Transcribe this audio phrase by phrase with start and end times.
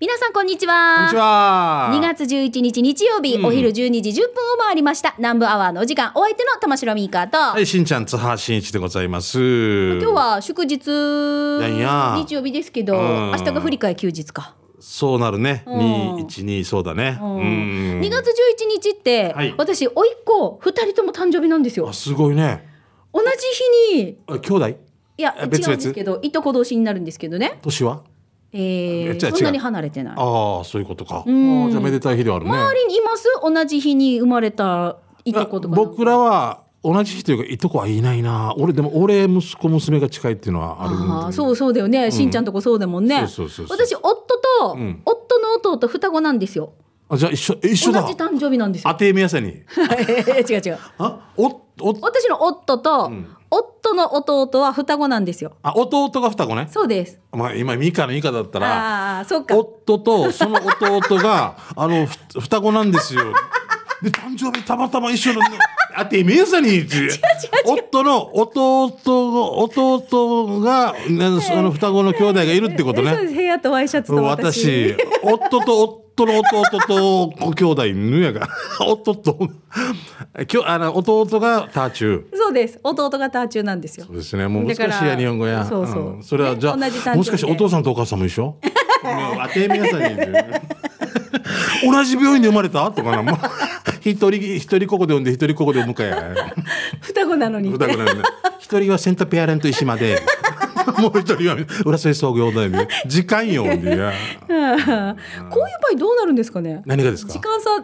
[0.00, 0.96] 皆さんこんにちは。
[0.96, 1.90] こんにちは。
[1.92, 5.14] 2月11日日曜日、うんお昼12時10分を回りました。
[5.18, 9.38] 南部アワーのお時間、お相手の玉城ミーカーと、はい、しんちゃん、津波真一でございます。
[9.38, 14.54] 今日は祝日、日曜日ですけど、うん明日が振り替え休日か。
[14.80, 15.62] そうなるね。
[15.66, 17.18] うん二一二そうだね。
[17.20, 18.00] うん。
[18.00, 18.32] 2月11
[18.82, 21.92] 日って、はい私、甥っ子2人とも誕生日なんですよあ、。
[21.92, 22.66] すごいね。
[23.12, 23.26] 同じ
[23.94, 24.68] 日に、あ兄弟？
[25.18, 27.58] いや、違うんですけど、いとこ同士になるんですけどね。
[27.62, 28.02] 年は？
[28.54, 30.14] えー、そんなに離れてない。
[30.16, 31.24] ああ、そういうことか。
[31.26, 32.50] あんーじゃあめでたい日ではあるね。
[32.50, 33.24] 周りにいます？
[33.42, 35.74] 同じ日に生まれたいとことか。
[35.74, 38.54] 僕らは同じ日というかいとこはいないな。
[38.58, 41.12] 俺でも俺息子娘が近いっていうのはあるんで。
[41.12, 44.26] ああそうそうだよね、しんちゃんとこそうだもんねそうそうそうそう私夫
[44.60, 46.72] と、ん夫の弟双子なんですよ
[47.08, 48.14] あじゃあ一緒え一緒だ同じ。
[48.14, 49.48] 誕生日なんですよ当てみやさに。
[50.48, 51.46] 違う違うあお
[51.80, 56.68] お私の夫と、ん夫の弟は双子なんですよあ弟が双子ね。
[56.70, 59.16] そうですまあ今ミカの言い方だったら。
[59.16, 63.24] ああそうか夫とその弟が あのふ双子なんですよ。
[64.02, 65.40] で誕生日たまたま一緒の
[65.94, 66.82] あてめえさに
[67.66, 73.28] 夫の弟弟がねその双子の兄弟がいるってことえそうでね。
[73.28, 78.48] す部屋とワイシャツと私私夫と夫の弟とご兄弟ぬやが
[78.80, 79.48] 夫と
[80.46, 82.36] きょあの弟がターチュー。
[82.36, 84.46] そうです弟がターチューなんですよそうですね。
[84.46, 85.64] もう難しいや日本語や。
[85.64, 88.42] そうそうんそれはじゃあ、じもしかしてお父さんとお母さんも一緒？
[88.44, 88.58] もう
[89.48, 90.16] 当て皆さんに。
[91.84, 92.90] 同じ病院で生まれた？
[92.90, 93.22] とかな。
[93.22, 93.36] も う
[94.04, 96.34] 一人一人ここで産んで一人ここで産むかや。
[97.00, 98.22] 双子なのにだからね。
[98.58, 100.20] 一人はセンターペアレント石まで。
[101.00, 103.64] もう一人は浦添創業大で時間よ。
[103.64, 103.94] こういう場
[104.56, 106.82] 合どうなるんですかね？
[106.86, 107.32] 何がですか？
[107.32, 107.40] 時。
[107.40, 107.80] 間差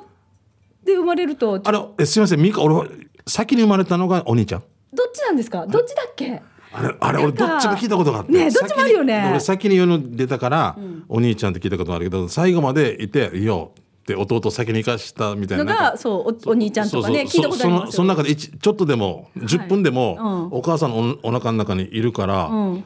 [0.85, 2.41] で生まれるとあのえすみません。
[2.41, 2.87] ミカ俺は
[3.27, 4.63] 先に生まれたのがお兄ちゃん。
[4.93, 5.67] どっちなんですか？
[5.67, 6.41] どっちだっけ？
[6.71, 8.33] あれあれ俺どっちも聞いたことがあって。
[8.33, 9.27] ねえどっちもあるよね。
[9.31, 10.77] 俺先に世の出たから、
[11.09, 15.93] お兄ちゃんって聞いたことあるけど最後までいて「いいよ」って弟先に行かしたみたいな。
[15.93, 17.93] のそうおお兄ちゃんとかね聞いたことありますよ。
[17.93, 20.59] その中で一ちょっとでも10分でも、うん。
[20.59, 22.84] お母さんのおお腹の中にいるから、うん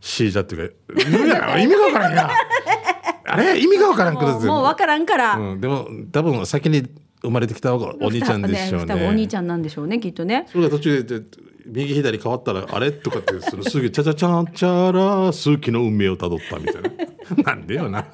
[0.00, 2.30] シージャっていうか意味がわからんや
[3.24, 3.60] あれ？
[3.60, 6.88] 意味がわからんくもうもう分からんから、うん、でも多分先に
[7.22, 8.86] 生まれてきた方がお兄ちゃんでしょうね。
[8.86, 10.46] 多分お兄ちゃんなんでしょうねきっとね。
[10.50, 11.22] それが途中で
[11.66, 12.92] 右左変わったらあれ？
[12.92, 16.90] とかってすぐチャチャチャンチャラ数奇の運命をたどったみたいな。
[17.44, 18.06] なんでよな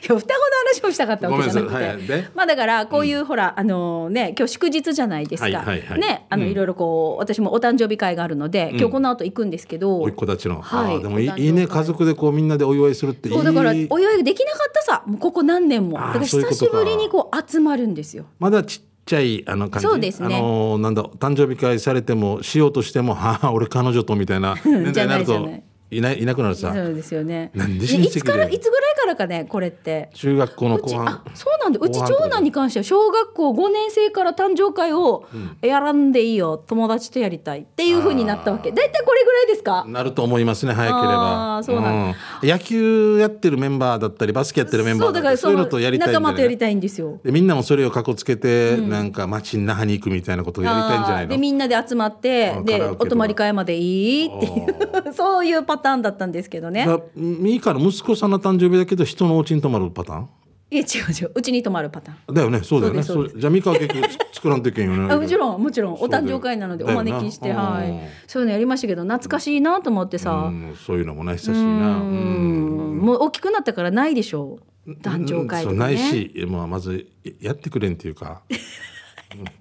[0.00, 0.34] 双子の
[0.82, 2.06] 話をしたかったわけじゃなくて、はい。
[2.06, 2.28] で？
[2.34, 6.00] まあだからこういう、ほらあのね今日祝日じゃないですか、はいはいはい。
[6.00, 6.50] ねあの、うん。
[6.50, 11.02] いろいろこう私もお誕生日会があるので、今日この後行くんですけど、おいっ子たちの、はい。
[11.02, 13.34] でもいいね家族でこうみんなでお祝いするっていい。
[13.34, 15.02] そうだからお祝いできなかったさ。
[15.06, 15.98] もうここ何年も。
[15.98, 18.26] だから久しぶりにこう集まるんですよ。
[18.38, 19.88] まだちっちゃいあの感じ？
[19.88, 20.36] そうですね。
[20.36, 25.48] あのーなんだ誕生日会されてもしようとしてもはあ俺彼女とみたいな年代になると
[25.90, 26.72] いないいなくなるさ。
[26.74, 27.50] そうですよね。
[27.54, 30.10] なんいつからいつぐらいからかねこれって。
[30.14, 31.08] 中学校の後半。
[31.08, 31.78] あそうなんだ。
[31.80, 35.26] うち長男に関しては小学校5年生から誕生会を
[35.62, 38.70] やらんでいいよ友達とやりたいっていうふうになったわけ。
[38.70, 39.84] 大体これぐらいですか？
[39.88, 41.56] なると思いますね早ければ。
[41.56, 42.14] あーそうなんん。
[42.42, 47.18] 野球やってるメンバーだったりバスケやってるメンバーだったりそういうのとやりたいんじゃない仲間とやりたいんですよ。
[47.24, 51.30] でみんなもそれをかこつけて、なんか街に那覇に行くみたいなことをやりたいんじゃないの？
[51.30, 55.12] でみんなで集まってでお泊まり会までいいっていう。
[55.14, 56.86] そういうパターンだったんですけどね。
[56.86, 60.28] だミーカの息子さんの誕生日だけど人のお家に泊まるパターン？
[60.70, 61.32] いや違う違う。
[61.34, 62.34] うちに泊まるパターン。
[62.34, 62.62] だよね。
[62.62, 63.02] そうだよね。
[63.02, 65.08] じゃあミカは結局つ作らんといけんよね。
[65.14, 65.94] あもちろんもちろん。
[65.94, 67.56] お誕生会なのでお招きしてうん。
[67.56, 68.00] はい。
[68.26, 70.32] そういうのやりましたけど懐かしいなと思ってさ。
[70.32, 71.96] うんそういうのもね久しいな。
[71.96, 72.98] うん。
[73.00, 74.90] もう大きくなったからないでしょう。
[74.92, 77.06] 誕生会とかそうないねし、まあ、まず
[77.40, 78.42] やってくれんっていうか。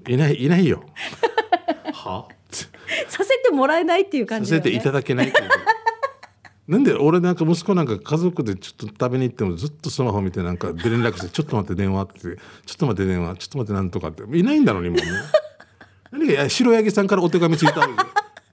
[0.06, 0.14] うん。
[0.14, 0.84] いないいないよ。
[1.94, 2.28] は？
[3.10, 4.58] させてもらえないっていう感さじね。
[4.60, 5.56] せていただけないっていうか
[6.68, 12.38] なんで俺なんか息子なんか家族でちょっと食べに行ってもずっとスマホ見てなんか連絡して「ちょっと待って電話」って「ちょ
[12.74, 14.38] っと待って電話ちょっと待ってなんとか」って。
[14.38, 15.06] いないんだろうにもうね。
[16.12, 17.94] 何がいや白柳さんからお手紙ついたわけ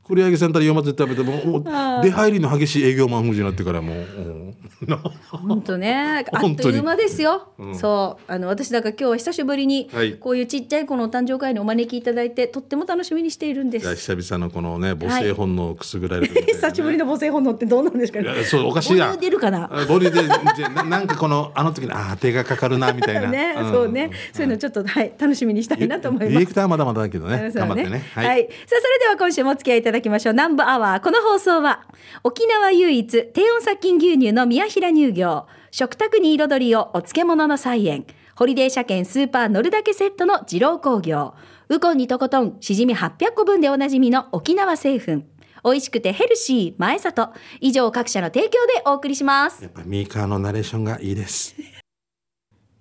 [0.06, 1.62] 黒柳さんから読ませて食べても
[2.02, 4.00] 出入りの激しい営業マン風になってからもうう。
[4.00, 4.54] ん
[4.86, 4.98] な
[5.30, 8.22] 本当ね あっという間ですよ、そう。
[8.32, 10.14] あの私だから今日は久しぶりにはい。
[10.14, 13.94] こういうちっちゃい子のお誕生会にお招きいただいてとっても楽しみにしているんです。
[13.94, 18.44] 久々のこのね母性本能をくすぐられるみたいなね、 久しぶりの母性本能ってどうなんですかね。
[18.44, 19.70] そうおかしいや母乳出るかな？
[19.72, 20.22] あボディで
[20.56, 23.28] じゃななんかこのあの時にああ手がかかるなみたいな。
[23.30, 23.56] ね、ん。
[23.70, 26.32] そうね、そういうのちょっとはい楽しみにしたいなと思います。
[26.32, 27.50] ディレクターはまだまだだけどね。
[27.52, 28.02] そう頑張ってね。
[28.14, 30.32] はい、さあそれでは今週もお付き合いいただきましょう。
[30.34, 31.86] 南部アワーこの放送は
[32.22, 38.04] 沖縄唯一低温殺菌牛乳の宮平乳業食卓に彩りをお漬物の菜園
[38.36, 41.34] ホリデー車検スーパー乗るだけセットの二郎工業
[41.68, 45.22] ウコンにとことんしじみ800個分でおなじみの沖縄製粉
[45.64, 49.62] 美味しくてヘルシー前里以上各社の提供でお送りします。
[49.62, 51.56] やっぱミーカーのナレーションがいいです。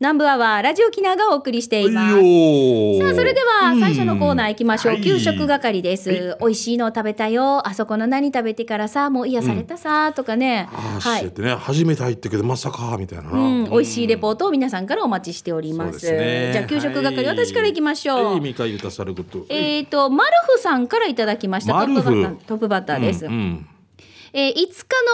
[0.03, 2.15] 南部アワーラジオキナがお送りしています。
[2.15, 5.01] さあそれでは最初のコーナー行きましょう、はい。
[5.01, 7.65] 給食係です、美味しいの食べたよ。
[7.65, 10.67] あそこの何食べてからさもう癒されたさ、とかね。
[10.73, 11.19] ああ、はい。
[11.21, 11.55] しててね。
[11.55, 15.99] 初めて入ったけどまさかみたいなな、うん、美味しいレポートを皆さんからお待ちしております。
[15.99, 16.49] すね。
[16.51, 17.25] じゃあ給食係、はい。
[17.27, 18.41] 私から行きましょう。
[19.47, 21.71] えっ、とマルフさんからいただきました。
[21.71, 21.99] トマルフ。
[22.01, 23.25] ップバッタートップバッターです。
[23.25, 23.69] うん
[24.33, 24.65] えー、5日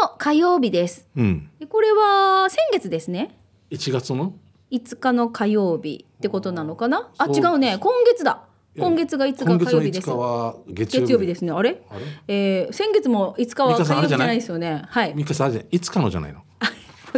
[0.01, 1.07] の火曜日です。
[1.15, 3.37] うん、これは先月ですね。
[3.69, 4.33] 1月の？
[4.71, 7.09] 5日の火曜日ってことなのかな？
[7.17, 7.77] あ違うね。
[7.79, 8.43] 今月だ。
[8.77, 11.51] 今月が5日5火曜日です月曜日月曜日ですね。
[11.51, 11.81] あれ？
[11.89, 12.01] あれ？
[12.27, 14.83] えー、先月も5日は火曜日じゃないですよね。
[14.87, 15.13] はい。
[15.15, 15.79] ミカさんあれじゃんい？
[15.79, 16.43] つかのじゃないの？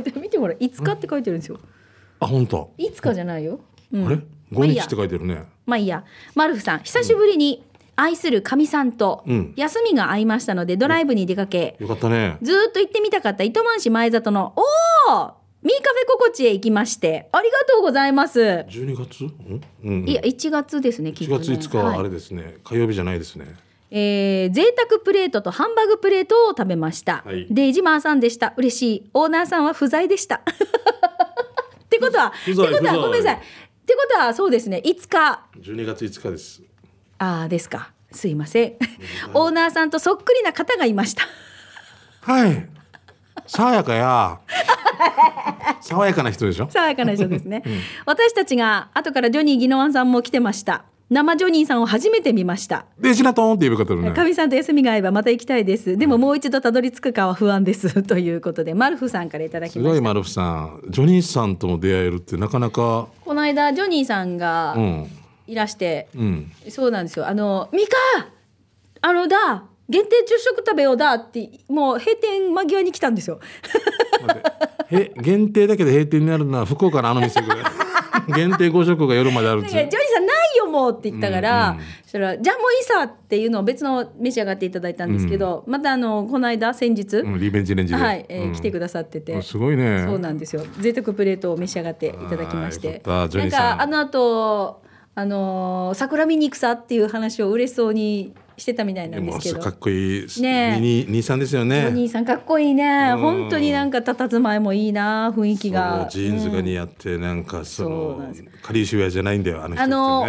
[0.01, 1.59] で見てほら5日って書いてるんですよ。
[2.19, 3.59] あ本当、5日じゃないよ。
[3.91, 4.15] うんあれ？
[4.15, 4.21] ま
[4.61, 6.05] あ5いいや日って書いてるねまあいいや。
[6.35, 7.63] マルフさん、久しぶりに
[7.97, 15.33] 愛するかみさんとうん休みが合いましたので、ドライブに出かけ、よかったねずーっと行ってみたかった糸満市前里の、おー
[15.63, 18.39] ミーカフェ心地へ行きまして、ありがとうございます。
[18.39, 19.23] 12月？
[19.23, 21.57] うん、うん、いや、1月ですね、きっ1と、ね。
[21.57, 23.55] 月5日はあはいれですね、火曜日じゃないですね
[23.93, 27.23] えー、贅沢プレートとハンバーグプレートを食べました。
[27.25, 28.53] はいデイジマーさんでした。
[28.57, 29.09] 嬉しい。
[29.13, 30.35] オーナーさんは不在でした。
[30.47, 33.35] ってことは、ってことは、ごめんなさい。
[33.35, 33.39] っ
[33.85, 36.63] てことは、そうですね、5日、12月5日です
[37.17, 37.91] ああですか。
[38.11, 38.73] すいません。
[39.35, 41.27] オーナーさんとそっくりな方がいました。
[42.21, 42.80] はい
[43.47, 44.39] 爽やかや
[45.81, 46.67] 爽やかな人でしょ？
[46.69, 47.63] 爽やかな人ですね。
[48.05, 50.83] 私たちが後からジョニー・ギノワンさんも来てました。
[51.09, 52.85] 生ジョニーさんを初めて見ました。
[52.97, 55.97] でジナトーンって呼び方るねかみさんと休みが合えばまた行きたいです。
[55.97, 58.01] でももう一度たどり着くかは不安です。
[58.03, 59.79] ということで、マルフさんからいただきました。
[59.81, 65.07] すごいマルフさんジョニーさんとも出会えるってなかなかこの間、ジョニーさんがうん
[65.47, 67.27] いらして、うんそうなんですよ。
[67.27, 68.27] あの、ミカ
[69.01, 73.39] あのだ限定昼食食べようだって、もう閉店間際に来たんですよ。
[74.89, 77.59] へ限定だけで閉店になるのは福岡のあの店ぐらい
[78.27, 81.77] 限定5食が夜まであるっでジョニーてさんないよもうって言ったから、うん。
[81.77, 88.53] うんそしたらじゃあもういいさっていうのを別の召し上がっていただいたんですけど、またあのこの間先日、うん、リベンジレンジで、はい、えーうん。
[88.53, 90.03] 来てくださってて、あすごいね。
[90.05, 90.63] そうなんですよ。
[90.79, 93.01] 贅沢プレートを召し上がっていただきまして。
[93.05, 94.81] なんかあの後
[95.13, 99.59] あのー桜見に行くさっていう話を嬉しそうにしてたみたいなんでもすけど。
[99.59, 100.79] うかっこいい、ねえ。
[100.79, 103.11] に兄さんですよおね兄さんかっこいいね。
[103.13, 103.19] うん。
[103.19, 106.07] 本当になんか佇まいもいいな雰囲気が。
[106.09, 110.25] ジーンズが似合って、なんかそのカリウシウェアじゃないんだよあの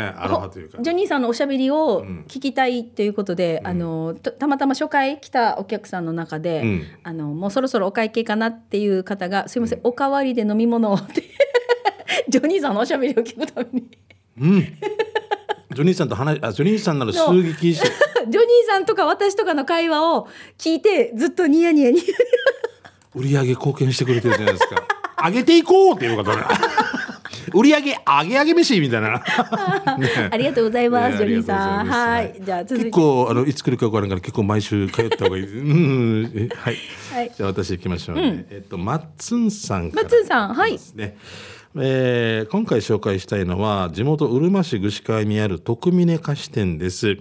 [0.80, 6.86] ジョニーさんのおしゃべりを聞きたいということで、あのたたまたま初回来たお客さんの中で、うん。
[7.02, 11.22] あのもうそろそろお会計かなっていう方が「すいません、おかわりで飲み物を」って
[12.28, 13.90] ジョニーさんのおしゃべりを聞くために。
[14.40, 14.66] うん
[15.74, 17.88] ジョニーさんと話あジョニーさんなら数撃して
[18.28, 20.28] ジョニーさんとか私とかの会話を
[20.58, 22.04] 聞いてずっとニヤニヤニヤ
[23.14, 24.82] 売り上げ貢献してくれてるじゃないですか。
[25.24, 26.42] 上げていこうっていうことね
[27.54, 31.86] 売り上げ上げ上げ飯みたいな、ねありがとうございます、ねジョニーさん。
[31.86, 32.40] はい。
[32.40, 32.84] じゃあ続いて。
[32.84, 35.44] 結構あのいつ来るか分からんから結構毎週通った方がいい。
[35.44, 36.32] うん。
[36.34, 36.76] えはい、
[37.12, 37.32] はい。
[37.36, 40.02] じゃあ私行きましょうね、えっとマッツンさんから。
[40.02, 40.72] マッツンさんはい。
[40.72, 41.16] ですね
[41.74, 47.16] えー今回紹介したいのは地元うるま市串川にある徳峰菓子店です、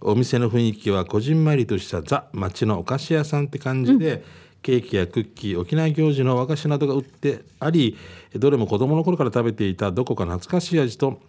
[0.00, 4.22] お店の雰囲気はこじんまりとしたザ町のお菓子屋さんって感じで、
[4.62, 7.96] ケーキやクッキー沖縄行事の和菓子などが売ってあり
[8.34, 11.20] どれも子供の頃から食べていたどこか懐かしい味と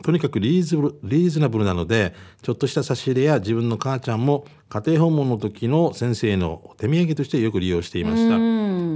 [0.00, 8.36] とにかくリーズブルリーズナブルなのでちょっとした差し入れや自分の母ちゃんも家庭訪問の時の先生の手土産としてよく利用していました。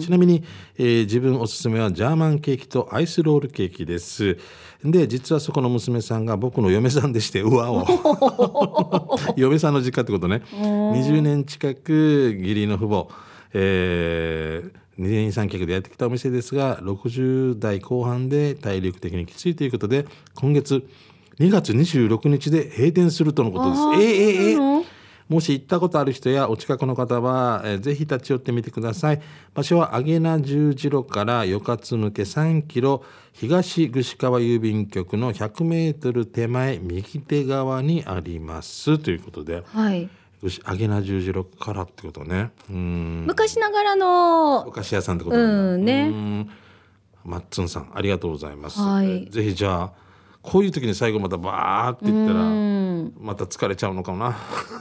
[0.01, 0.43] ちなみに、
[0.79, 4.39] えー自分おすすめはジャーマンケーキとアイスロールケーキです。
[4.83, 7.85] で実はそこの娘さんが僕の嫁さんでしてうわお。
[9.37, 10.43] 嫁さんの実家ってことね。
[10.55, 13.09] 20年近く義理の父母
[13.53, 20.89] えー二人三脚でやってきたお店ですが60代後半で体力的にきついということで今月
[21.39, 23.83] 2月26日で閉店するとのことです。
[23.83, 24.87] えーえーえ
[25.29, 29.21] もし行ったことある人やお近くの方は、えーぜひ立ち寄ってみてください。
[29.55, 40.09] 場所は上名十字路から与勝向け3キロ東串川郵便局の100メートル手前右手側にありますということで、はい。
[40.51, 42.51] 串上名十字路からってことね。
[42.71, 43.25] うん。
[43.27, 46.09] 昔ながらのお菓子屋さんってことうんね。
[46.09, 46.51] ん。
[47.25, 49.29] マッツンさんありがとうございます、はい。
[49.31, 49.93] ぜひじゃあ
[50.43, 53.13] こういう時に最後またバーって言ったらうん。
[53.21, 54.37] また疲れちゃうのかもな。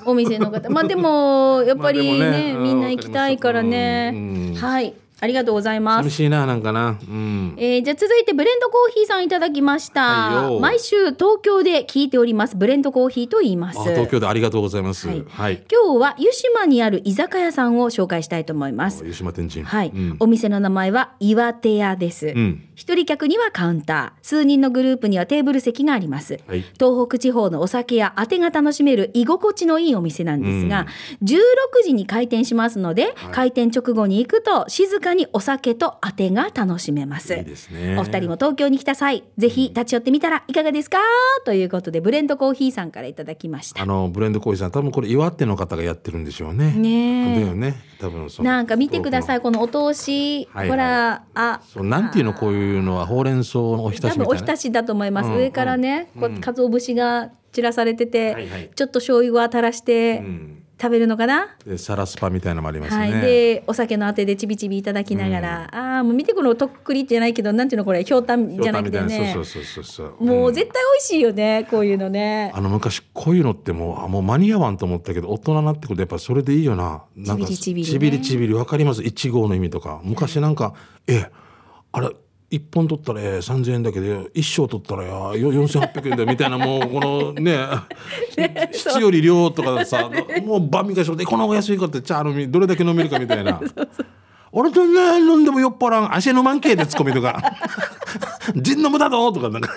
[0.06, 0.70] お店の方。
[0.70, 6.10] まあでもやっぱりね, ねうんみんな行きたいからね、はいありがとうございます。
[6.10, 6.98] 寂しいななんかな。
[7.02, 7.56] うん。
[7.58, 10.60] えーじゃあ続いてブレンドコーヒーさんいただきました、はいよ。
[10.60, 12.58] 毎週東京で聞いております。
[12.58, 13.80] ブレンドコーヒーと言います。
[13.80, 15.08] あ東京でありがとうございます。
[15.08, 15.24] はい。
[15.28, 15.64] はい。
[15.72, 19.06] 今日は湯島にある居酒屋さんを紹介したいと思います。
[19.06, 19.64] 湯島天神。
[19.64, 20.16] はい、うん。
[20.20, 22.68] お店の名前は岩手屋です、うん。
[22.76, 24.26] 一人客にはカウンター。
[24.26, 26.62] 数人のグループにはテーブル席があります、はい。
[26.74, 30.88] 東北地方のお酒やあてが楽しめる居心地のいいお店なんですが、
[31.24, 31.38] 16
[31.84, 37.36] 時に開店しますので、開店直後に行くと静かにお酒とあてが楽しめます。
[37.36, 37.46] ね。
[38.00, 40.98] お二人も東京に来た際ぜひ立ち寄ってみたらいかがですか？
[41.46, 43.82] ということでブレンドコーヒーさんからいただきました。
[43.82, 46.72] あのブレンドコーヒーさん多分これ岩手の方がやってるんでしょうね。
[46.74, 47.42] ねえ。
[47.42, 47.76] だよね。
[48.00, 49.42] 多分そのなんか見てください。
[49.42, 50.70] このお通し、はいはい。
[50.70, 51.62] ほらあ。
[51.64, 54.26] そうなんていうのこういうのはほうれん草のおひた多しみたいな。
[54.26, 58.70] 分おひたしだと思います、うん上からね、こう鰹節が散らされてて、はいはい。
[58.76, 70.24] ちょっと醤油を垂らしてうん食べるのかな、でサラスパみたいなのもありますね、はい、でお酒のあてでちびちびいただきながら、ああもう見てこのとっくりじゃないけどなんていうのこれひょうたんじゃなくてねそうそうそうそうそう。
[70.24, 72.52] もう絶対美味しいよねこういうのね。
[72.54, 77.04] あの昔こういうのってもうあもう間に合わんと思ったけど大人になってくるとやっぱそれでいいよな。
[77.16, 78.20] なんかちびりちびりね。
[78.20, 79.02] ちびりちびりわかります？
[79.02, 80.02] 一号の意味とか。
[80.04, 80.76] 昔なんか
[81.08, 81.32] え
[81.92, 82.10] あれ
[82.50, 87.58] 一本取ったらえ3,000円だけど一升取ったらやよ4,800円だよみたいなもうこのね
[88.72, 90.10] 質より量とかさ
[90.44, 93.60] もう晩味化しろでこの方が安いかってじゃあ飲みどれだけ飲めるかみたいな。
[94.52, 97.42] 俺とね飲んでも酔っ払う足の満形でツッコミとか
[98.56, 99.70] 「ジン飲むだぞ」とかなんか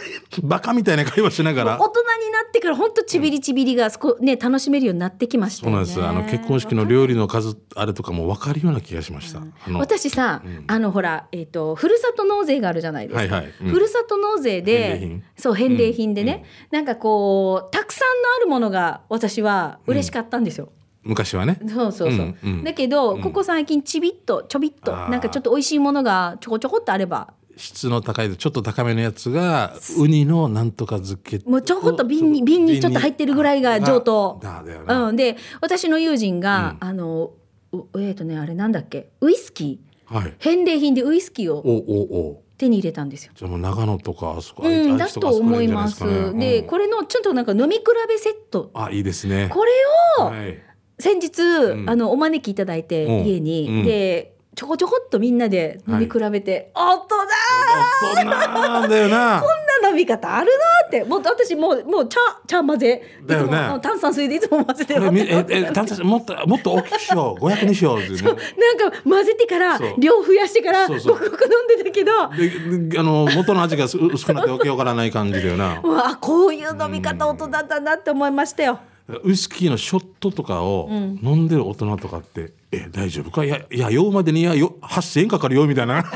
[0.42, 1.78] バカみたいな会話しながら。
[1.80, 5.86] 大人になってから本当ちびりちびりがそこね楽しめるようになってきましたよね。
[5.86, 6.30] そうなんです。
[6.30, 9.40] あの結婚式の料理の数あれとかも分かるような気がしました。
[9.40, 13.54] あの私さ、あのほらえっ、とふるさと納税があるじゃないですか、はいはい。
[13.62, 13.70] うん。
[13.70, 15.24] ふるさと納税で品。
[15.36, 20.72] そう返礼品でね、なんかこうたくさんのあるものが私は嬉しかったんですよ、
[21.08, 21.58] 昔はね。
[21.66, 31.40] そうそうそう、うんうんだけど、ここ最近ちびっとちょびっとなんかちょっと美味しいものがちょこちょこっとあれば質の高いちょっと高めのやつがウニのなんとか漬け。
[31.48, 35.04] もうちょこっと瓶に瓶にちょっと入ってるぐらいが上等だだよな。
[35.06, 37.32] うん、で私の友人が、あの
[37.72, 39.08] うえっ、とねあれなんだっけ？
[39.20, 40.34] ウイスキーはい。
[40.38, 42.42] 返礼品でウイスキーをおおお。
[42.58, 43.32] 手に入れたんですよ。
[43.36, 44.64] じゃあもう長野とかあそこ。
[44.66, 45.86] うん、愛だと思いま。
[45.88, 48.70] すかねで、うんこれのちょっとなんか飲み比べセット。
[48.74, 49.48] あいいですね。
[49.52, 49.70] これ
[50.18, 50.67] をはい。
[50.98, 51.42] 先日、
[51.84, 51.88] ん。
[51.88, 53.26] あのお招きいただいて、うん。
[53.26, 53.84] 家に、うん。
[53.84, 59.38] でちょこちょこっとみんなで飲み比べて、大人大人なんだよな。
[59.40, 60.50] こんな飲み方ある
[60.82, 61.04] なって。
[61.04, 63.00] もう私もうもう茶茶混ぜ。
[63.24, 63.78] だよね。
[63.80, 67.44] 炭酸水でいつも混ぜてこれみ飲んでええ炭酸もっともっと大きくしよう。
[67.46, 68.22] 500にしようっていう。
[68.24, 68.30] ね
[68.78, 72.12] なんか混ぜてから量増やしてからごくごく飲んでたけど。
[72.20, 75.80] あの元の味が薄薄くなってわけわからない感じだよな。
[75.80, 78.80] うわこういう飲み方大人だなって思いましたよ。
[79.24, 83.44] ウイスキーのショットとかを飲んでる大人とかって、え大丈夫か？
[83.44, 86.12] いやいや酔うまでにいやよ8,000円かかるよみたいな感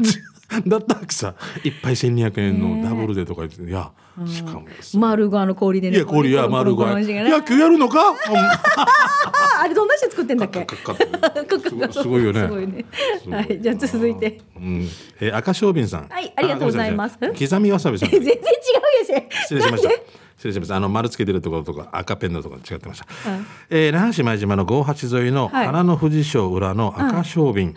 [0.00, 0.18] じ。
[0.68, 1.34] だったわけさ
[1.64, 3.90] 一杯1,200円のダブルでとか言って、いや
[4.26, 5.96] しかもさマルゴアの氷でね。
[5.96, 8.10] いやこれいや丸ご野球やるのか？
[8.10, 8.60] うんあ
[9.64, 10.66] あれどんな人作ってんだっけ？
[11.92, 12.42] すごいよね。
[12.66, 12.84] ね。
[13.30, 14.40] はい、じゃあ続いて。
[14.56, 14.88] うん。
[15.20, 16.08] えー赤小瓶さん。
[16.08, 17.18] はいありがとうございます。
[17.18, 18.10] 刻みわさびさん。
[18.12, 19.26] 全然違うやし。
[19.44, 19.90] 失礼しました。
[20.42, 20.76] 失礼しました。
[20.76, 23.06] あの丸つけてるところとか赤ペンのところ違ってました。
[23.70, 27.70] えー那覇市前島の郷八沿いのはい花の富士賞裏の赤小瓶。
[27.70, 27.74] っ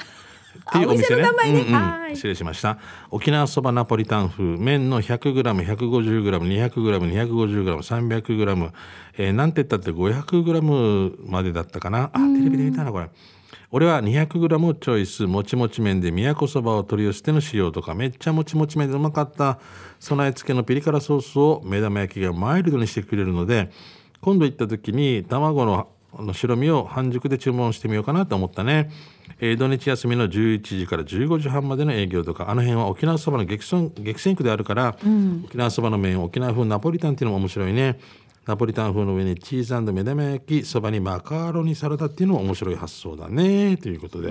[0.72, 1.22] ていうお店ね。
[1.22, 2.80] ねうんうんはい失礼しました。
[3.12, 8.72] 沖縄そばナポリタン風麺の 100g、150g、200g、250g、300g、
[9.18, 12.10] えー、なんて言ったって 500g までだったかな。
[12.14, 13.10] あ、テレビで見たなこれ。
[13.72, 19.60] 俺は 200g をチョイスもちもち麺で宮古そばを取り寄せての使用とかめっちゃもちもち麺でうまかった
[20.00, 23.72] 備え付けのピリ辛ソースを目玉焼きがマイルドにしてくれるので
[24.22, 25.90] 今度行った時に卵の
[26.34, 28.90] 白身を半熟で注文してみようかなと思ったね、
[29.40, 34.96] えー土日休みの11時から15時半までの営業とかあの辺は沖縄そばの激戦激戦区であるから、
[35.46, 38.00] 沖縄そばの麺沖縄風ナポリタンっていうのも面白いね
[38.46, 43.76] ナポリタン風の上にチーズ目玉焼きそばにマカロニサラダっていうのも面白い発想だね。
[43.78, 44.28] ということで。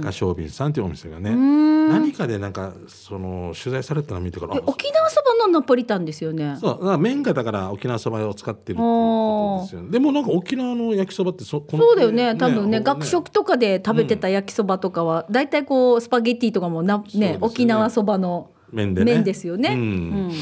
[0.00, 1.30] 赤小瓶さんというお店がね。
[1.30, 6.56] 何かでなんかその取材されたの見てから沖縄そばのナポリタンですよね。
[6.60, 6.98] そう。
[6.98, 9.90] 麺がだから沖縄そばを使ってるっていうことですよね。
[9.90, 12.34] でもなんか沖縄の焼きそばってそこのそうだよね。
[12.34, 17.38] 多分ね学食とかで食べてた焼きそばとかは、だいたいこうスパゲッティとかもな、ねね。
[17.40, 19.14] 沖縄そばの麺でね。
[19.14, 19.68] 麺ですよね。
[19.68, 19.78] うん。
[19.78, 19.82] う
[20.30, 20.32] ん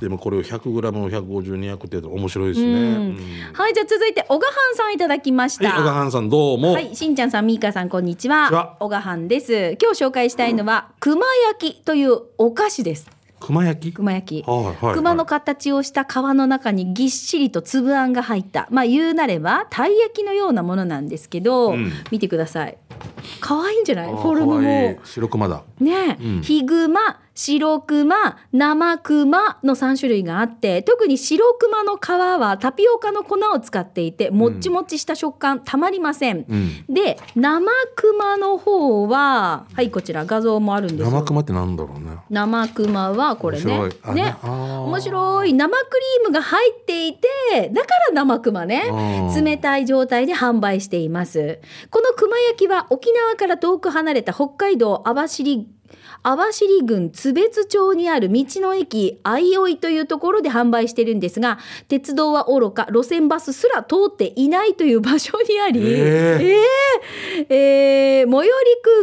[0.00, 3.16] でもこれを 100g150,200 って面白いですね、うん。
[3.52, 5.70] はいじゃあ続いて小賀藩さんいただきました。
[5.70, 8.76] はい小川さんどうも、はい、しんちゃんさん、みーかさん、こんにちは。
[8.78, 9.76] 小賀藩です。
[9.80, 13.08] 今日紹介したいのは、熊焼きというお菓子です。
[13.38, 13.94] 熊焼き？
[13.94, 14.94] 熊焼き、はいはいはい。
[14.94, 18.66] 熊の形をした皮の中にぎっしりと粒あんが入った。
[18.70, 21.92] まあ言うなればたい焼きのようなものなんですけど、うん。
[22.10, 22.78] 見てください。
[23.40, 24.10] 可愛いんじゃない？
[24.10, 24.98] フォルムも。
[25.04, 25.62] 白熊だ。
[25.80, 26.42] ね、うん。
[26.42, 36.84] ヒグマ白熊生熊の3種類があって特に白熊の皮はタピオカの粉を使っていてもっちもちした食感たまりません、うん。
[36.88, 41.10] で生熊の方ははいこちら画像もあるんですよ。
[41.10, 42.16] 生熊ってなんだろうね。
[42.30, 43.64] 生熊はこれね。
[43.64, 44.00] 面白い。
[44.02, 44.36] あね。
[44.42, 45.52] 面白い。
[45.52, 48.88] 生クリームが入っていてだから生熊ね。
[48.90, 51.60] うん冷たい状態で販売しています。
[51.90, 55.75] この熊焼きは沖縄から遠く離れた北海道網走
[56.28, 66.38] 網走郡津別町にある道の駅相生というところで販売してるんですが鉄道はおろか路線バスすら通っていないという場所にあり、え
[67.38, 68.50] えーえー最寄り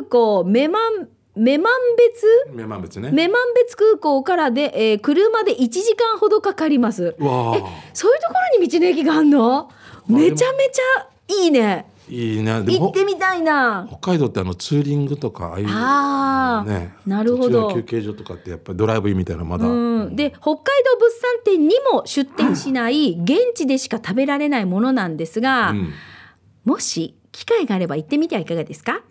[0.01, 2.55] 空港女満女満別？
[2.55, 3.09] 目満別ね。
[3.11, 7.15] 女満別空港からで、えー車で1時間ほどかかります。
[7.17, 7.57] うわあ
[7.93, 9.69] そういうところに道の駅があるの？
[10.07, 11.07] めちゃめちゃ
[11.43, 12.61] いいねいいね。
[12.63, 13.87] でも行ってみたいな。
[13.89, 16.69] 北海道ってあのツーリングとかああいうあー。
[16.69, 16.93] ね。
[17.05, 17.69] なるほど。
[17.69, 25.93] 途中の休憩所とかってやっぱりドライブインみたいなのまだ、うん、で北海道物産展にも出店しない現地でしか食べられないものなんですが、うん。
[26.65, 29.01] もし機会があれば行ってみてはいかがですか？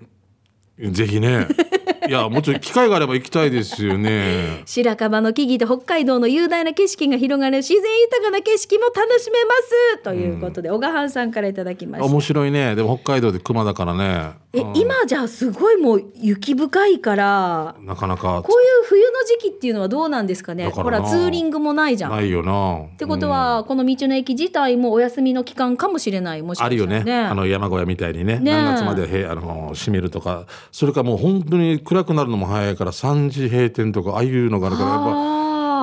[0.78, 1.46] ぜひね。
[1.50, 4.62] い やもちろん機会があれば行きたいですよね。
[4.66, 9.50] 白樺の木々と北海道の雄大な景色が広がる自然豊かな景色も楽しめま
[9.96, 10.02] す。
[10.02, 12.06] ということで、小川さんからいただきました。
[12.06, 12.74] 面白いね。
[12.74, 14.76] でも北海道で熊だからねえうん。
[14.76, 18.42] 今じゃあすごいもう雪深いからなかなか。
[18.42, 20.68] こういう冬の時期っていうのはどうなんですかね？
[20.68, 22.12] ほらツーリングもないじゃん。
[22.12, 22.96] っないよな。
[22.96, 27.12] てことは、この道の駅自体もお休みの期間かもしれないもしかあるしたらよね。
[27.14, 28.38] あの山小屋みたいにね。
[28.38, 30.46] ね何月までへあの閉めるとか。
[30.70, 35.10] それからもう本当に暗くなるのも早いから3時閉店とかああいうのがあるからやっぱ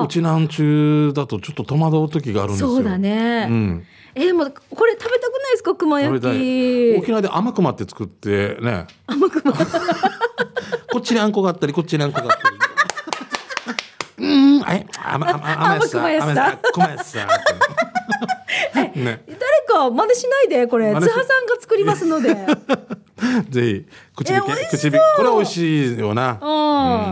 [0.00, 2.68] あうちなんちゅうだとちょっと戸惑う時があるんですよ。
[2.74, 5.18] そうだね、うん、えもうこれ食べ
[5.60, 6.96] ですか熊焼き。
[6.98, 8.86] 沖縄で甘熊って作ってね。
[9.06, 9.58] 甘熊こ
[10.98, 12.56] っちにあんこがあったりこっちにあんこがあったり。
[15.02, 16.00] 甘甘甘やつさ。
[16.34, 16.58] さ
[18.94, 19.16] 誰
[19.66, 20.94] か真似しないでこれ。
[20.94, 22.34] 津波さんが作りますので。
[23.50, 23.86] ぜひ
[24.16, 26.38] 口火これ美味しいよな。
[26.40, 26.50] うん。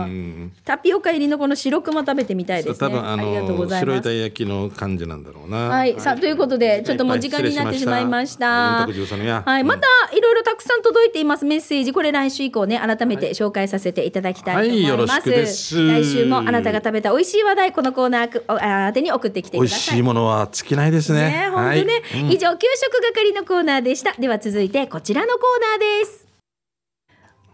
[0.03, 0.38] うん
[0.69, 2.87] タピオカ入りのこの白熊食べてみたいですね。
[2.87, 3.91] 多分あありがとうごのざいます。
[3.91, 5.57] 白いたい焼きの感じなんだろうな。
[5.67, 8.85] はい、さあということでちょっともう時間になってしまいました。
[8.85, 9.87] はい、また。
[10.15, 15.31] いろいろたくさん届いていますメッセージこれ来週以降ね改めて紹介させていただきたいと思います。
[15.31, 19.95] 来週もあなたが食べた美味しい話題このコーナーあ宛てに送ってきてく美味ださい。
[19.95, 21.31] しいものは尽きないですね。
[21.31, 22.21] ね、本当ね、はい。
[22.21, 22.31] うん。
[22.31, 24.13] 以上給食係のコーナーでした。
[24.13, 26.28] では続いてこちらのコーナーです。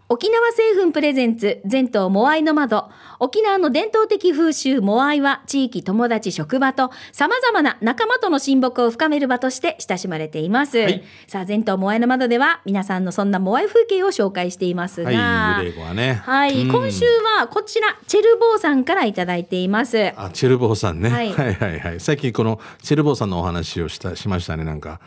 [0.08, 2.88] 沖縄製粉プレゼンツ全島モアイの窓。
[3.18, 11.02] 沖縄の伝統的風習モアイは地域友達職場と様々な仲間との親睦を深める場として親しまれています、はい。
[11.26, 15.10] さあ全島モアイの窓では皆さんのそんなモアイ風景を紹介していますが。
[15.10, 16.22] はい、ね。
[16.22, 16.70] はい、うん。
[16.70, 17.04] 今週
[17.38, 20.12] はこちらチェルボーさんからいただいています。
[20.16, 21.08] あ、チェルボーさんね。
[21.08, 21.98] ははいい、はい、はいはい。
[21.98, 24.62] 最近このチェルボーさんのお話をしたしましたね。
[24.62, 25.00] なんか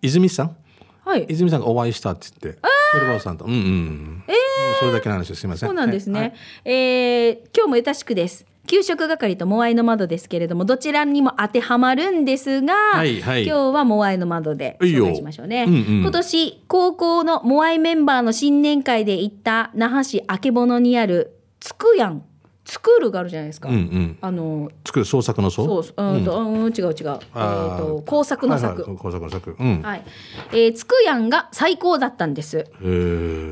[0.00, 0.56] 泉さん、
[1.06, 4.24] はい泉さんがお会いしたって言って、チェルボーさんと、うんうん。
[4.26, 4.32] え
[4.80, 5.68] それだけの話ですいません。
[5.68, 6.20] そうなんですね。
[6.20, 6.32] はい
[6.64, 8.44] えー今日もゆたしくです。
[8.66, 15.64] 給食係とモアイの窓ですけれどもどちらにも当てはまるんですが、はいはい今日はモアイの窓で紹介しましょうね。
[15.68, 22.24] うんうん今年高校のモアイメンバーの新年会で行った那覇市あけぼのにあるつくやん
[22.66, 23.68] スクールがあるじゃないですか。
[23.68, 24.18] うんうん。
[24.20, 25.82] あの作る創作の創。
[25.82, 26.88] そううんと、うん、違う違う。
[26.88, 28.82] えっ、あーと工作の作。
[28.82, 29.56] はいはい工作の作。
[29.58, 29.82] うん。
[29.82, 30.04] はい、
[30.52, 32.64] えー、つくやんが最高だったんです。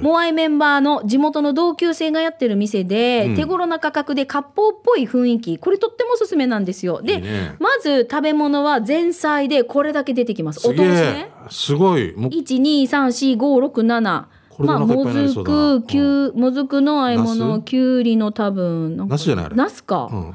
[0.02, 11.30] モアイメンバーの地元の同級生がやってる店で、うん手頃な価格で割烹っぽい雰囲気これとってもおすすめなんですよでいいねまず食べ物は前菜でこれだけ出てきますお通しね。
[11.50, 12.12] すごい。
[12.16, 17.62] もう1234567これでまあもずくきゅうもずくの和えナ物ス？
[17.62, 20.34] きゅうりの多分なんかナスじゃないあれナスか、うん。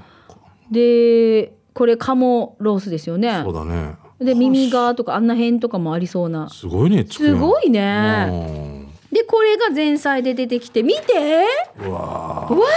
[0.71, 3.41] でこれ鴨ロースですよね。
[3.43, 3.95] そうだね。
[4.19, 6.49] で耳がとかあんな辺とかもありそうな。
[6.49, 7.05] すごいね。
[7.10, 11.45] すごいいねでこれが前菜で出てきて見て。
[11.79, 12.67] うわうわ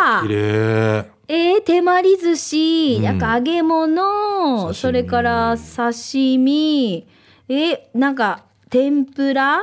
[0.00, 0.20] あ。
[0.24, 0.26] ー。
[0.26, 1.10] 綺麗。
[1.26, 3.04] えー、手まり寿司、うん。
[3.04, 4.74] なんか揚げ物。
[4.74, 7.06] それから刺身。
[7.48, 9.62] えなんか天ぷら？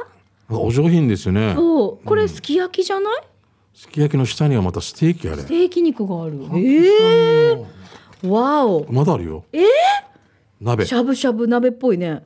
[0.52, 1.54] お上品ですよね。
[1.56, 2.06] そう。
[2.06, 3.22] これすき焼きじゃない、
[3.74, 5.38] すき焼きの下にはまたステーキあれ。
[5.38, 5.46] ス。
[5.48, 8.86] テーキ肉があるえー、わお。
[8.92, 9.46] まだあるよ。
[9.54, 9.64] え
[10.60, 10.86] 鍋。
[10.86, 12.24] しゃぶしゃぶ鍋っぽいね。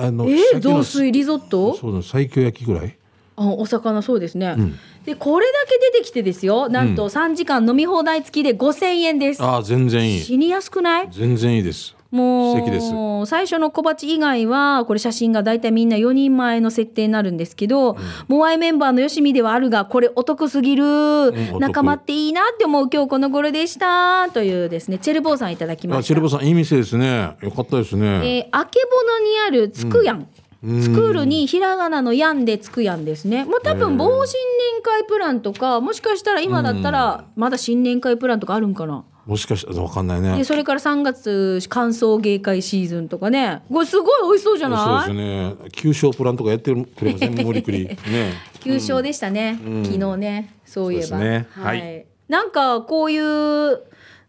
[0.00, 1.76] あのえー、雑炊リゾット？
[1.76, 2.96] そうだ最強焼きぐらい？
[3.36, 4.78] あお魚そうですね、うん。
[5.04, 6.68] でこれだけ出てきてですよ。
[6.68, 10.20] なんと3時間飲み放題付きで5000円です、ああ全然いい。
[10.20, 11.08] 死にやすくない？
[11.12, 26.00] 全然いいですもう最初の小鉢以外はこれ写真が大体みんな4人前の設定になるんですけど、モアイメンバーのよしみではあるがこれお得すぎる、お得仲間っていいなって思う今日この頃でしたというですねチェルボーさんいただきました。
[26.00, 27.36] あチェルボさんいい店ですね。
[27.42, 30.26] よかったですね、えー、あけぼのにあるつくやん、
[30.64, 30.82] うん。
[30.82, 33.44] スクールにひらがなのやんでつくやんですね。
[33.44, 34.40] もう多分防新
[34.74, 39.04] 年会プランとかもしかしたら今だったらまだ新年会プランとかあるんかな。
[39.28, 40.38] もしかしたらわかんないね。
[40.38, 43.60] でそれから3月乾燥芸会シーズンとかね。
[43.70, 45.06] これすごい美味しそうじゃない？
[45.08, 45.54] そうですね。
[45.70, 47.84] 旧正プランとかやってくれません森栗。
[48.08, 48.32] ね。
[48.60, 50.54] 旧勝でしたね、昨日ね。
[50.64, 51.18] そういえば。
[51.18, 51.46] ね。
[51.50, 52.06] ははい。
[52.28, 53.82] なんかこういう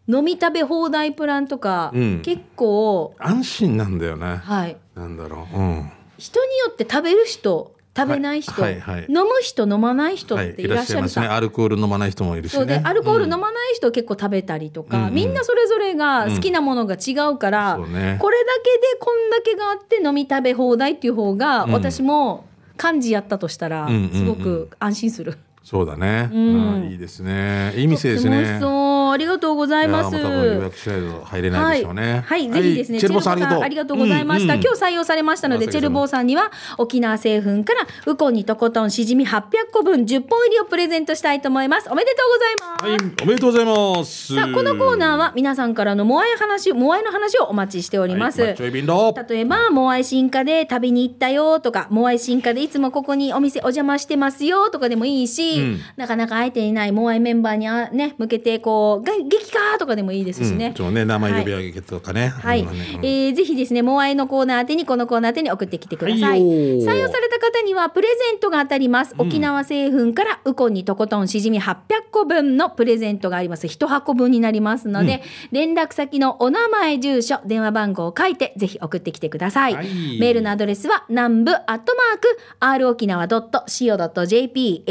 [0.06, 2.20] 飲み食べ放題プランとか、うん。
[2.22, 4.36] 結構安心なんだよね。
[4.44, 4.76] はい。
[4.94, 5.58] なんだろう。
[5.58, 5.90] うん。
[6.18, 9.06] 人によって食べる人食べない人、はいはいはい。
[9.08, 11.34] 飲む人飲まない人っはいていらっしゃるさ、ますね。
[11.34, 15.14] アルコール飲まない人もいるしそうでねアルコール飲ままない人結構食べたりとか、うんうん。
[15.14, 18.16] みんなそれぞれが好きなものが違うから、そうね。
[18.20, 21.72] これだけでこんだけがあって飲み食べ放題っていう方が、うん。
[21.72, 22.44] 私も
[22.82, 24.10] 幹事やったとしたらうんうんうん。
[24.10, 25.38] すごく安心する。
[25.62, 26.28] そうだね。
[26.32, 26.74] うん。
[26.84, 27.72] うんいいですね。
[27.76, 28.58] いい店ですね。
[28.58, 29.10] しそう。
[29.12, 30.14] ありがとうございます。
[30.14, 32.24] やーもう多分予約しないと入れないでしょうね。
[32.26, 34.54] はい、はい、ぜひですね、チェルボさんありがとうありがとうございました。
[34.54, 34.64] うんうん。
[34.64, 39.42] 今日採用されましたので、あチェルボーさんには沖縄製粉からウコンにとことんしじみ800
[39.72, 41.88] 個分10本入りをプレゼントしたいと思います。
[41.90, 43.02] おめでとうございます。
[43.02, 44.34] はいおめでとうございます。
[44.34, 55.80] さあこのコーナーは皆さんからのモアイ話モアイの話をお待ちしております、はい例えばモアイ進化で食べに行ったよとかモアイ進化でいつもここにお店お邪魔してますよとかでもいいし、うん。
[55.96, 62.28] なかなか会えていないモアイメンバーにあね向けてこうが激化とかでもいいですしね、うんね名前呼び上げとかね。
[62.28, 62.68] はい、うん。
[62.68, 66.20] うんえーぜひですね、モアイのコーナー宛てにこのコーナー宛てに送ってきてください。
[66.20, 69.14] はい採用された方にはプレゼントが当たります。
[69.18, 71.76] 沖縄製粉からウコンにとことんしじみ800
[72.10, 73.68] 個分のプレゼントがあります。
[73.68, 79.74] 一箱分になりますので、連絡先のお名前、住所、電話番号を書いてぜひ送ってきてください。
[79.74, 79.86] はい。
[80.18, 84.84] メールのアドレスは南部アットマーク r 沖縄 .co.jp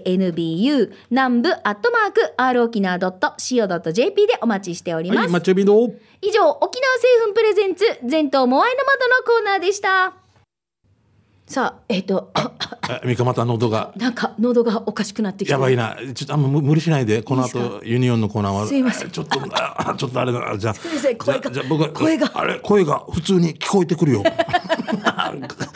[0.00, 5.18] nanbu 南部アットマーク r 沖縄 .co.jp でお待ちしております。
[5.18, 5.28] はい
[6.22, 10.21] 以上沖縄製粉プレゼンツ全島モアイの窓のコーナーでした
[11.52, 12.50] さあえっ、とあ
[13.04, 13.92] ミカまた喉が。
[13.98, 15.52] なんか喉がおかしくなってきて。
[15.52, 15.98] やばいな。
[16.14, 17.22] ちょっとあんま無無理しないで。
[17.22, 18.66] この後ユニオンのコーナーは。
[18.66, 19.10] すいません。
[19.10, 20.40] ちょっとあちょっとあれだ。
[20.40, 21.18] なじゃあすいません。
[21.18, 22.30] 声がじゃ僕は声が。
[22.32, 24.22] あれ声が普通に聞こえてくるよ。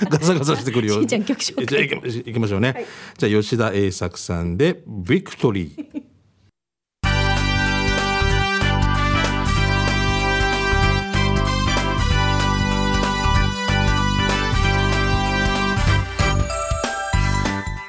[0.08, 1.04] ガサガサしてくるよ。
[1.04, 2.86] じゃあ行きましょうね、
[3.18, 6.15] じゃあ吉田栄作さんでビクトリー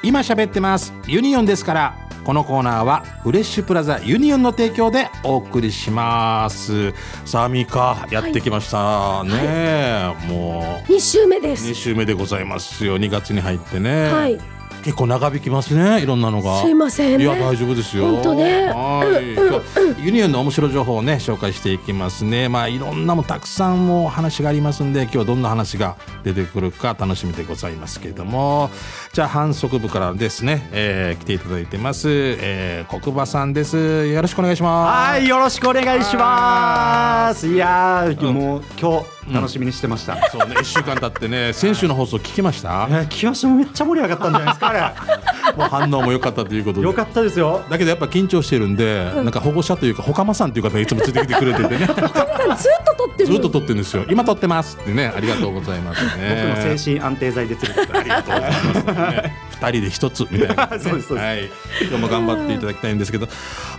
[0.07, 0.93] 今喋ってます。
[1.05, 6.93] ユニオンですからこのコーナーはフレッシュプラザユニオンの提供でお送りします。
[7.25, 12.97] さあミカやってきました、ねえも2週目でう2週目でございますよ。
[12.97, 14.56] 2月に入ってね、はい
[14.87, 16.61] 結構長引きますねいろんなのが。
[16.61, 17.25] すいませんね。
[17.25, 18.05] いや大丈夫ですよ。
[18.09, 18.67] 本当ね。
[18.67, 19.33] はい。
[19.33, 22.47] 今日ユニオンの面白い情報をね紹介していきますね。
[22.47, 28.69] まあいろんなもんたくさんもう話がありますんで今日はどんな話が出てくるか楽しみでございますけれども。
[29.11, 34.07] じゃあ反則部からですね、えー来ていただいてます、えー、国馬さんです。
[34.07, 35.09] よろしくお願いします。
[35.11, 37.45] はい、よろしくお願いします。
[37.45, 38.33] いやー、うん。
[38.33, 40.29] もう今日楽しみにしてました。
[40.29, 42.87] そうね1週間経ってね先週の放送聞きました？
[42.89, 46.81] えー、清志もめっちゃ盛り上がったんじゃないですか、あ もう反応も良かったということれ。
[46.81, 47.61] でよかったですよ。
[47.69, 54.05] だけどやっぱ緊張してるんで、なんか保護者というか、ほかまさんという方がいつもついてきてくれててね、 ずっと撮ってるずっと撮ってるんですよ。
[54.09, 56.53] 今撮ってますってね、ありがとうございますね。
[56.55, 59.35] 僕の精神安定剤で連れてありがとうございます、ね。
[59.59, 60.79] 二人で一つみたいな、 ね。
[60.79, 61.49] そうですそうですはい。
[61.89, 63.27] 今日も頑張っていただきたいんですけど、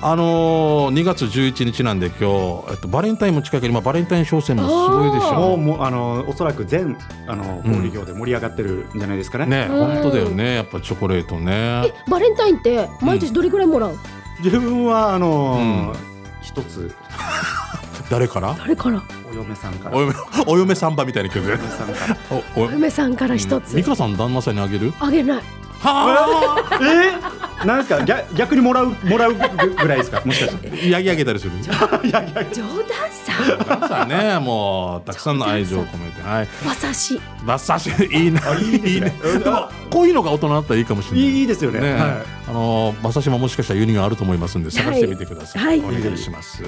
[0.03, 5.38] あのー、2月11日なんで今日、えっとバレンタインも近くに、まあバレンタイン商戦もすごいでしょ。
[5.39, 6.97] もうもうあのおそらく全
[7.27, 9.47] あの小売業で盛り上がってるんじゃないですかね。
[9.47, 10.55] ね、本当だよね。
[10.57, 11.93] やっぱチョコレートね。
[12.09, 13.97] バレンタインって毎年どれぐらいもらう、
[14.43, 15.93] 自分はあのうん
[16.43, 16.95] 一つ
[18.11, 18.55] 誰から？
[18.59, 19.03] 誰から？
[19.31, 19.97] お嫁さんから。
[19.97, 20.15] お嫁、
[20.47, 21.53] お嫁サンバみたいな曲で。
[21.53, 22.17] 嫁さんから。
[22.57, 22.71] お、お。
[22.71, 23.41] 嫁さんからうん
[23.75, 24.93] 美香さん旦那さんにあげる？
[25.01, 25.43] あげない
[25.81, 26.79] はあ。
[26.83, 27.63] え？
[27.63, 28.05] ー、なんですか？
[28.05, 29.39] 逆逆にもらうもらうぐ
[29.75, 30.23] ぐらいですか？
[30.25, 30.91] もしかして。
[30.91, 31.53] やぎ上げたりする？
[31.63, 31.81] 冗談
[33.11, 33.89] さ。
[33.89, 36.49] さあね、もうたくさんの愛情を込めて、はい。
[36.65, 37.21] 馬刺し。
[37.45, 39.13] マッサージいいな、いいね。
[39.43, 41.27] でもこういうのが大人だったらいいかもしれない。
[41.27, 41.81] いいいいですよね。
[41.81, 45.99] ねはあの馬刺しももしかしたら輸入があると思いますんで探してみてください、はい。
[45.99, 46.63] お願いします。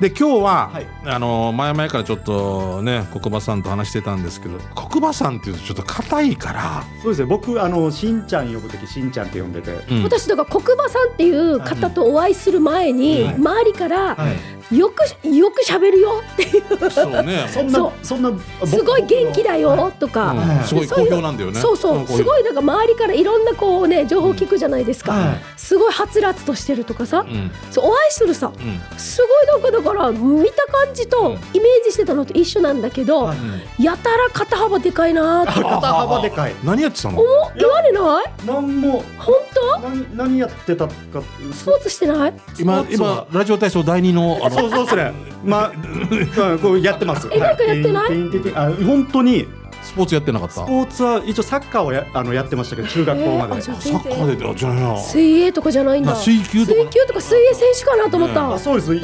[0.00, 0.86] で今日は、はい。
[1.04, 7.26] あの前々からちょっとね国馬さんと話してたんですけど国馬さんっていうとちょっと硬いから、そうですね。
[7.26, 10.02] 僕あのしんちゃん呼ぶ時しんちゃんって呼んでて、うん。
[10.02, 13.34] 私だから国馬さんっていう方とお会いする前に、はい。
[13.36, 14.28] 周りからは
[14.70, 16.90] い、よくよく喋るよっていう。
[16.90, 17.46] そうね。
[17.52, 18.32] そんなそんな
[18.64, 21.60] すごい元気だよとか、うんすごい好評なんだよね。
[21.60, 25.40] そうそう、すごいなんか周りからいろんなこうね情報聞くじゃないですか、はい。
[25.56, 27.50] すごいはつらつとしてるとかさ、うん。
[27.70, 28.98] そうお会いするさうん。
[28.98, 31.32] すごいなんかだから見た感じとうん。
[31.32, 33.34] イメージしてたのと一緒なんだけど、は
[33.78, 33.84] い。
[33.84, 35.62] やたら肩幅でかいなーって。
[35.62, 36.54] 肩幅でかい。
[36.64, 37.24] 何やってたのお
[37.56, 38.46] 言われない？
[38.46, 39.02] なんも。
[39.18, 39.36] 本
[39.82, 40.92] 何何やってたか。
[41.12, 42.34] 当スポーツしてない？
[42.58, 45.12] 今今ラジオ体操第二のあのそうそうですね
[45.44, 45.72] まあ、
[46.50, 47.28] うん、こうやってます。
[47.30, 48.08] えなんかやってない？
[48.08, 49.46] てんてんてんてんあ本当に
[49.86, 50.54] スポーツやってなかった？
[50.54, 54.98] スポーツは一応サッカーをやあのやってましたけど中学校まで、えーサッカーであじゃあな。
[55.00, 56.12] 水泳とかじゃないんだ。
[56.12, 58.94] な水球とか水球とか水泳選手かなと思った、あそうです。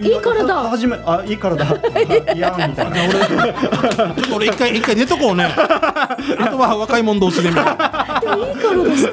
[0.00, 1.64] いい体は初めあいい体
[2.34, 2.96] いやんみたいな。
[3.08, 5.44] ちょっと俺一回一回出とこうね。
[5.54, 6.16] あ
[6.50, 8.20] とは若い者同士でみたいな。
[8.20, 9.12] でもいい体です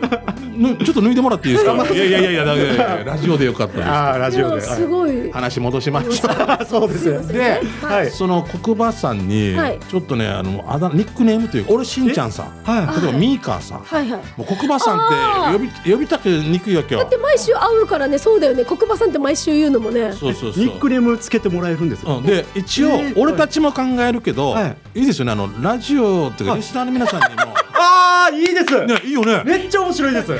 [0.62, 1.74] ぬちょっと脱いでもらっていいですか？
[1.94, 4.62] いやいやいやいやだ いやいやラジオでよかったであーラジオで。
[4.62, 5.12] すごい。
[5.12, 6.14] す話戻しましょう
[6.48, 7.22] あそうですよ。
[7.22, 8.12] で、はい。
[8.12, 9.80] その国馬さんにはい。
[9.90, 12.46] ちょっとねあのあだ名ニックネームというか俺しんちゃんさん。
[12.64, 13.80] は例えばミーカーさん。
[13.80, 14.22] はいはい。
[14.38, 17.02] もう国馬さんって呼び呼びたくにくいわけよ。
[17.02, 18.64] だって毎週会うからねそうだよね。
[18.66, 20.12] 国馬さんって毎週言うのもね。
[20.14, 20.64] そうそうそう。
[20.64, 25.32] いニックネームつけてもらえるんですよ、うん、で一応えー俺たちも考えるけど、、はいいですよね。
[25.32, 26.62] あのラジオっていうかはい。
[26.62, 29.42] リスナーの皆さんにも ああいいです、ねいいよね。
[29.46, 30.32] めっちゃ面白いです。
[30.32, 30.40] うん、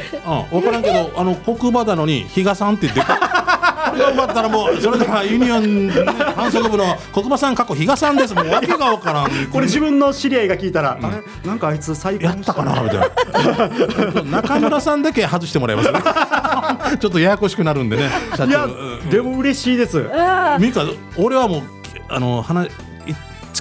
[0.50, 3.08] 分からんけど、あの国馬なのに比嘉さんって言ってこ
[3.96, 5.94] れが奪ったらもうそれではユニオン、ね、
[6.36, 8.34] 反則部の国馬さん過去比嘉さんです。
[8.34, 9.30] もう訳が分からん。
[9.52, 11.48] これ自分の知り合いが聞いたら、あれ？
[11.48, 14.40] なんかあいつ再婚やったかなみたいな。
[14.40, 15.92] 中村さんだけ外してもらいます？
[15.92, 16.00] ね
[17.00, 18.46] ちょっとややこしくなるんでね社長。
[18.46, 18.70] いやう
[19.06, 20.06] んでも嬉しいです。
[20.60, 20.86] ミカ
[21.18, 21.62] 俺はもう
[22.08, 22.70] あの鼻い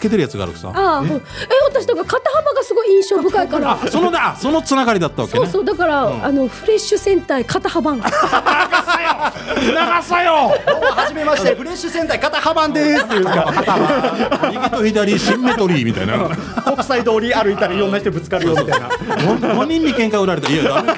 [0.00, 0.72] つけてるやつがあるさ。
[0.74, 1.18] あーほん。
[1.18, 1.20] え
[1.68, 3.72] 私とか肩幅がすごい印象深いから。
[3.72, 5.44] あそのだそのつながりだったわけね。
[5.44, 6.24] そうそうだから、うん。
[6.24, 7.94] あのフレッシュ戦隊肩幅。
[7.94, 8.10] 長
[10.02, 10.32] さよ。
[10.32, 11.54] はじめまして。
[11.54, 13.04] フレッシュ戦隊肩幅です。
[13.04, 16.30] っていうか右と左シンメトリーみたいな。
[16.64, 18.88] 国際通り歩いたらいろんな人ぶつかるよみたいな。
[18.88, 20.50] 5人に喧嘩売られた。
[20.50, 20.94] いやダメ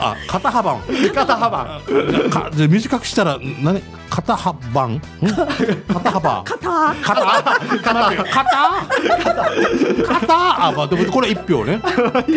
[0.00, 0.78] あ肩幅
[1.14, 1.80] 肩幅。
[2.30, 3.82] かじゃあ短くしたら何？
[4.08, 5.00] 肩幅ん
[5.92, 6.42] 肩幅。
[6.44, 6.94] 肩。
[7.02, 7.14] 肩？
[7.82, 8.24] 肩。
[8.24, 8.44] 肩？
[10.06, 10.66] 肩。
[10.66, 11.80] あまあでもこれ一票ね。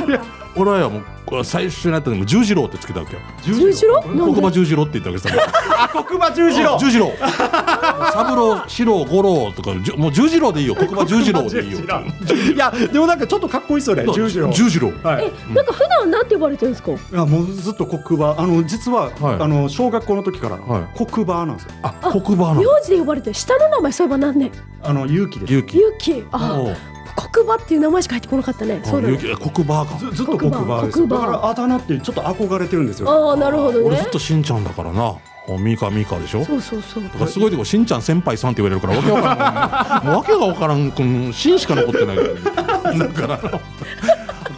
[0.56, 3.20] 俺はもうこれ最初になったのも十字路ってつけたわけよ。
[3.42, 4.04] 十字路？
[4.08, 5.30] 黒馬十字路って言ったわけさ。
[5.92, 6.78] あ黒馬十字路。
[6.78, 7.12] 十字路。
[8.14, 10.76] 三郎四郎五郎とかもう十字路でいいよ。
[10.76, 11.80] 黒馬十字路でいいよ。
[12.54, 14.06] いやでもなんかちょっとかっこいいですよね。
[14.14, 14.54] 十字路。
[14.54, 14.94] 十字路。
[15.04, 15.26] はい。
[15.52, 16.92] えなんか普段なんて呼ばれてるんですか？
[16.92, 19.38] いやもうずっと黒馬あの実は、はい。
[19.40, 20.84] あの小学校の時からはい。
[21.04, 21.72] 黒馬なんですよ。
[21.82, 22.62] あ黒馬の。
[22.62, 23.34] 名字で呼ばれてる。
[23.34, 24.52] 下の名前そういえば何ね
[24.84, 25.52] あの勇気です。
[25.54, 25.78] 勇気。
[25.80, 26.24] 勇気。
[26.32, 26.76] あおう
[27.16, 28.82] 黒馬っていう名前しか入ってこなかったね。
[28.84, 29.18] そうだね。
[29.18, 29.98] 黒馬か。
[29.98, 31.08] ずずっと黒馬ですよ。
[31.08, 33.10] だからあだ名ってちょっと憧れてるんですよ。
[33.10, 33.86] ああなるほどね。
[33.86, 35.16] 俺ずっとしんちゃんだからな。
[35.46, 36.46] おミーカーミーカーでしょ？
[36.46, 37.04] そうそうそう。
[37.04, 43.60] だからすごいとこしんちゃん先輩さんって言われるからわけわからんもうわけがわからんこのしんしか残ってないだから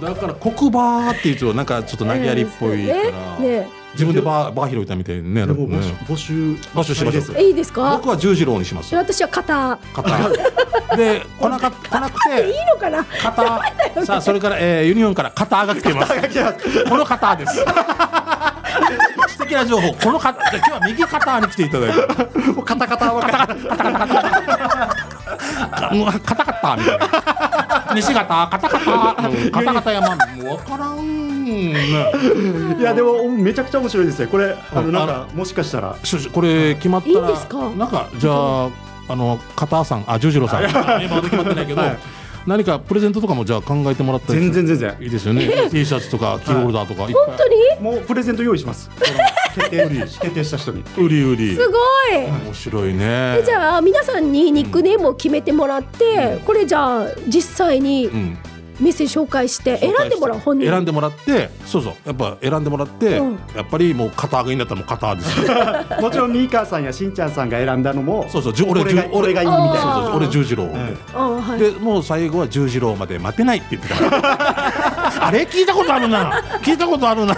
[0.06, 3.68] だから黒馬っていうとなんかちょっと投げやりっぽいから、えーね。
[3.94, 5.48] 自分でバーバー広いたみたいにね。
[5.48, 6.34] でも募集ね募集
[6.74, 7.22] 募集しましょう。
[7.22, 7.92] ですえいいですか？
[7.98, 8.94] 僕は十字路にします。
[8.94, 9.78] 私は肩。
[9.94, 10.30] 肩。
[10.98, 13.06] で来なか来なくいいてのかな？
[13.06, 14.06] 肩。
[14.06, 16.14] さあそれから、えー、ユニオンから肩が来てます。
[16.90, 17.64] この方です。
[19.30, 19.94] 素敵な情報。
[19.94, 21.98] この方じゃあ今日は右肩に来ていただいて。
[22.52, 24.95] もうカタカタはカタカタ
[25.92, 27.96] みたいな。
[27.96, 31.74] 西方カタカタうんカタカタ山もう分からんね
[32.80, 34.92] いやでもめちゃくちゃ面白いですねこれあうん。
[34.92, 35.96] のなんかもしかしたら。
[36.04, 37.58] しこれ決まったらいいんですか？
[37.72, 38.70] なんかじゃあ
[39.08, 40.64] あの片さんあ十次郎さん。
[40.64, 41.98] 今まだ決まってないけど、はい
[42.46, 44.98] 何かプレゼントとかもじゃあ考えてもらったり全然全然。
[45.00, 45.48] いいですよね。
[45.72, 47.04] T シャツとかキーホルダーとか。
[47.04, 47.82] 本当に？
[47.82, 48.90] もうプレゼント用意します。
[49.56, 50.82] 決 定決定した人に。
[50.82, 51.56] い売り売り。
[51.56, 52.18] すごい。
[52.46, 53.38] 面白いね。
[53.40, 58.38] えじゃあ皆さんにニックネームを決めてもらって、これじゃあ実際にうん
[58.80, 63.40] メッセージ紹介して選んでもらう本人選んでもらってそうそうやっぱ選んでもらって、うん。
[63.56, 65.48] やっぱりもう肩上げになったらもう肩ですよ。
[66.02, 69.94] もちろんミーカーさんやしんちゃんさんが選んだのもそうそう俺俺が俺がいいみたいな。
[69.96, 70.68] そうそう俺十次郎
[71.58, 74.10] で、でもう最後は十次郎まで待てないって言ってた。
[74.10, 74.10] か
[75.20, 75.42] らあれ？
[75.44, 76.42] 聞いたことあるな。
[76.62, 77.35] 聞いたことあるな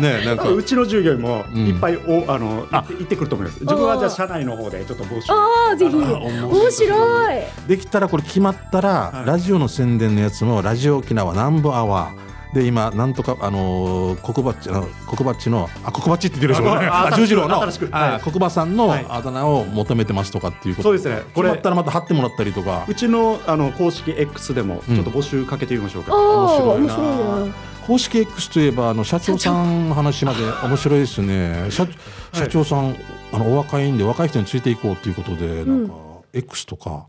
[0.00, 0.48] ねえなんか。
[0.50, 1.66] うちの従業員もうん。
[1.66, 3.60] いっぱいおあの行って行ってくると思います。
[3.60, 5.32] 自分はじゃあ社内の方でちょっと募集。
[5.32, 5.94] ああぜひ。
[5.94, 7.36] あ面白い。
[7.68, 9.26] できたらこれ決まったら、はい。
[9.28, 12.26] ラジオの宣伝のやつもラジオ沖縄南部アワー。
[12.54, 16.72] で今なんとかあのー、国バッチあの国バッチのあ国バッチって言ってるでしょ？
[16.72, 17.60] ああ十字路の。
[17.60, 18.20] 新しくあはい。
[18.22, 19.06] 国馬さんのはい。
[19.10, 20.88] あだ名を求めてますとかっていうこと。
[20.88, 21.22] そうですね。
[21.34, 21.50] これ。
[21.50, 22.86] 決まったらまた貼ってもらったりとか。
[22.88, 27.52] うちのあの公式 X でもちょっと募集かけてみましょうか、面白いな
[27.86, 31.70] 公式 X といえばあの社長さんの話まで面白いですね。
[31.70, 31.86] 社
[32.32, 32.96] 社長さん、
[33.32, 35.94] あのお若いんで若い人についていこうということで、なんか
[36.32, 37.06] X とか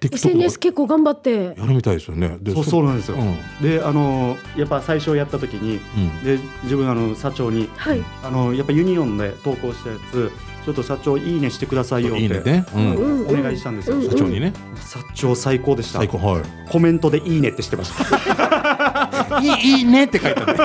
[0.00, 0.62] SNS か。
[0.62, 1.54] 結構頑張って。
[1.56, 2.36] やるみたいですよね。
[2.40, 3.36] でそうそうなんですよ、うん。
[3.62, 6.24] であのやっぱ最初やった時にうん。
[6.24, 8.04] で自分あの社長にはい。
[8.22, 10.30] あのやっぱユニオンで投稿したやつ
[10.64, 12.10] ちょっと社長いいねしてくださいよ。
[12.10, 13.38] っていいねね、うんうん。
[13.38, 14.02] お願いしたんですよ、うん。
[14.04, 14.52] 社長にね。
[14.86, 15.98] 社長最高でした。
[15.98, 16.18] 最高。
[16.18, 16.42] はい。
[16.70, 19.40] コメントでいいねってしてました。
[19.40, 20.56] いいいいねって書いてある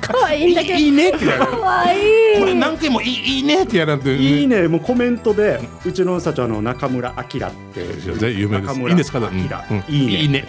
[0.00, 0.78] 可愛いんだけど。
[0.78, 1.46] いいねってやる。
[1.50, 2.00] 可愛い。
[2.38, 4.68] これ何回もいいいいねってやらんといいね。
[4.68, 7.84] もうコメントでうちの社長あの中村明って
[8.14, 8.74] ぜ有名です。
[8.74, 9.18] 中村いいんですか？
[9.20, 9.34] 明、うん。
[9.34, 10.12] うんいいね。
[10.22, 10.44] いいね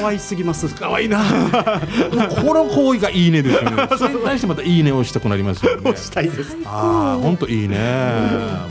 [0.00, 0.68] 可愛すぎます。
[0.74, 1.18] 可愛いな。
[1.22, 3.88] この行為がいいねですよね。
[3.96, 5.96] それに対してまたいいねをしたくなりますよね。
[5.96, 6.56] したいです。
[6.64, 7.76] ああ本当いいね。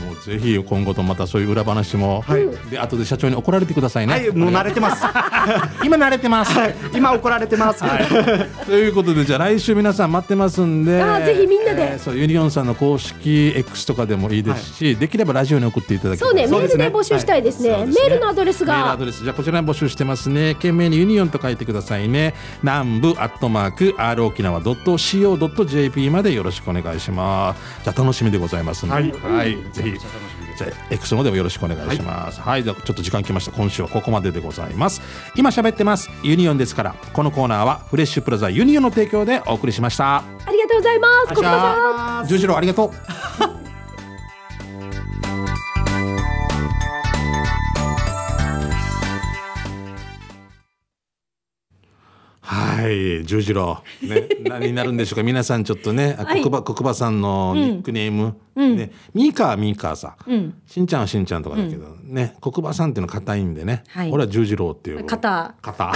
[0.04, 2.46] もうぜひ今後とまたそういう裏話もはい。
[2.70, 4.12] で後で社長に怒られてくださいね。
[4.12, 5.02] はいもう慣れてます。
[5.82, 6.52] 今慣れてます。
[6.94, 7.82] 今怒られてます、
[8.66, 11.92] ということでじゃあ来週皆さん待ってますんであーぜひみんなで。
[11.92, 17.70] えーそうユニオンさんの公式 X とかでもいいですし、できればラジオに送っていただきたいそうねメールで募集したいですね。
[17.86, 20.54] メールのアドレスメールアがドレスじゃあこちらに募集してますね。
[20.54, 22.34] 件名にユニオンと書いてくださいね。
[22.62, 27.84] 南部アットマーク r 沖縄 .co.jp までよろしくお願いします。
[27.84, 29.56] じゃあ楽しみでございますので、はい。
[29.72, 29.98] ぜひ。
[30.56, 32.40] じゃあ X の方でもよろしくお願いします。
[32.40, 33.52] はい、じゃあちょっと時間来ました。
[33.52, 35.00] 今週はここまででございます。
[35.36, 36.10] 今喋ってます。
[36.22, 40.18] ユニオンですからこのコーナーはフレッシュプラザユニオンの提供でお送りしました。
[40.18, 41.28] ありがとうございます。
[41.30, 42.28] 小熊さん。
[42.28, 42.92] 十次郎ありがと
[43.60, 43.63] う
[52.44, 53.82] はい十次郎。
[54.02, 55.22] ね何になるんでしょうか。
[55.22, 56.42] 皆さんちょっとね、あはい。
[56.42, 60.54] 国場国場さんのニックネーム、ねミーカーはミーカーさ、うん。
[60.66, 64.10] しんちゃんはしんちゃんとかだけど、ね国場さんっていうのは硬いんでね、はい。
[64.12, 65.06] 俺は十次郎っていう。
[65.06, 65.92] 肩肩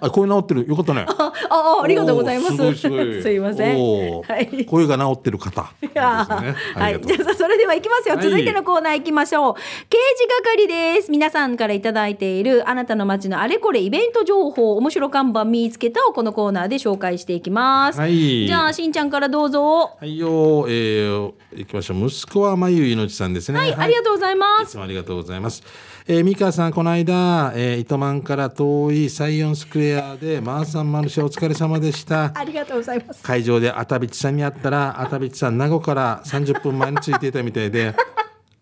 [0.00, 0.68] あ声治ってる。
[0.68, 1.06] よかったね。
[1.10, 2.56] ああありがとうございます。
[2.56, 3.22] すごいすごい。
[3.22, 3.76] すいません。
[3.76, 4.66] はい。
[4.66, 5.62] 声が治ってる方。
[5.82, 5.90] ね。
[5.92, 8.24] ーはい、じゃあそれでは行きますよ、はい。
[8.24, 9.54] 続いてのコーナー行きましょう。
[9.54, 9.60] 刑
[9.98, 11.10] 事係です。
[11.10, 18.46] 皆さんからいただいているあなたの街のあれこれイベント情報面白看板見つけたをこのコーナーで紹介していきます、はい。
[18.46, 19.96] じゃあしんちゃんからどうぞ。
[19.98, 22.06] はいよ、えー、行きましょう。
[22.06, 23.58] 息子はまゆいのちさんですね。
[23.58, 25.62] はい、ありがとうございまいすつもありがとうございます。
[26.06, 32.30] えー、三川さん、この間、えー、糸満から遠いサイオンスクエアで、マーサンマルシェお疲れ様でした。
[32.34, 33.22] ありがとうございます。
[33.22, 37.94] 会場であたびちさんに会ったら、あたびちさん、名護から30分前についていたみたいで、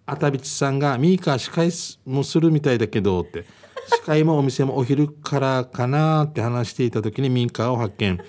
[0.07, 1.71] あたびちさんが、ミーカー司会
[2.07, 3.45] もするみたいだけど、って、
[3.89, 8.21] 司会もお店もお昼からかなって話していた時にミーカーを発見。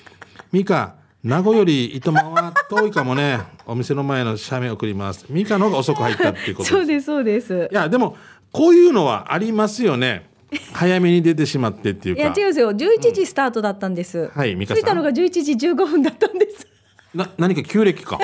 [0.51, 3.39] ミーカー、名護より糸満は遠いかもね。
[3.65, 5.25] お店の前の写メ送ります。
[5.29, 7.69] ミーカーの方が遅く入ったっていうことそうですそうです。
[7.71, 8.17] いやでも
[8.51, 10.29] こういうのはありますよね。
[10.73, 12.21] 早めに出てしまってっていうか。
[12.21, 12.71] いや違うんですよ。
[12.71, 14.83] 11時スタートだったんです、はい美香さん。
[14.83, 16.67] 着いたのが11時15分だったんです。
[17.15, 18.19] な何か旧暦か。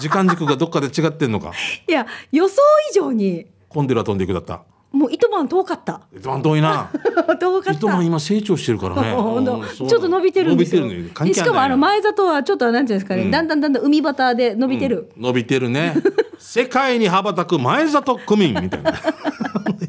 [0.00, 1.52] 時間軸がどっかで違ってんのか。
[1.88, 2.56] いや予想
[2.90, 3.46] 以上に。
[3.68, 6.00] 混んでるは飛んでいくだったもう糸満遠かった。
[6.16, 6.90] 糸満遠いな。
[7.38, 7.72] 遠かった。
[7.72, 9.12] 糸満今成長してるからね。
[9.76, 10.82] ちょっと伸びてるんですよ。
[10.82, 13.30] 伸びてるね関でしかもあの前里はちょっとなんていうんですかね、うん。
[13.30, 15.10] だんだんだんだん海端で伸びてる。
[15.16, 15.94] 伸びてるね
[16.38, 18.92] 世界に羽ばたく前里区民みたいな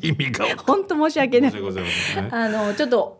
[0.01, 1.59] 意味が本当申し訳ないね
[2.31, 3.18] あのちょっと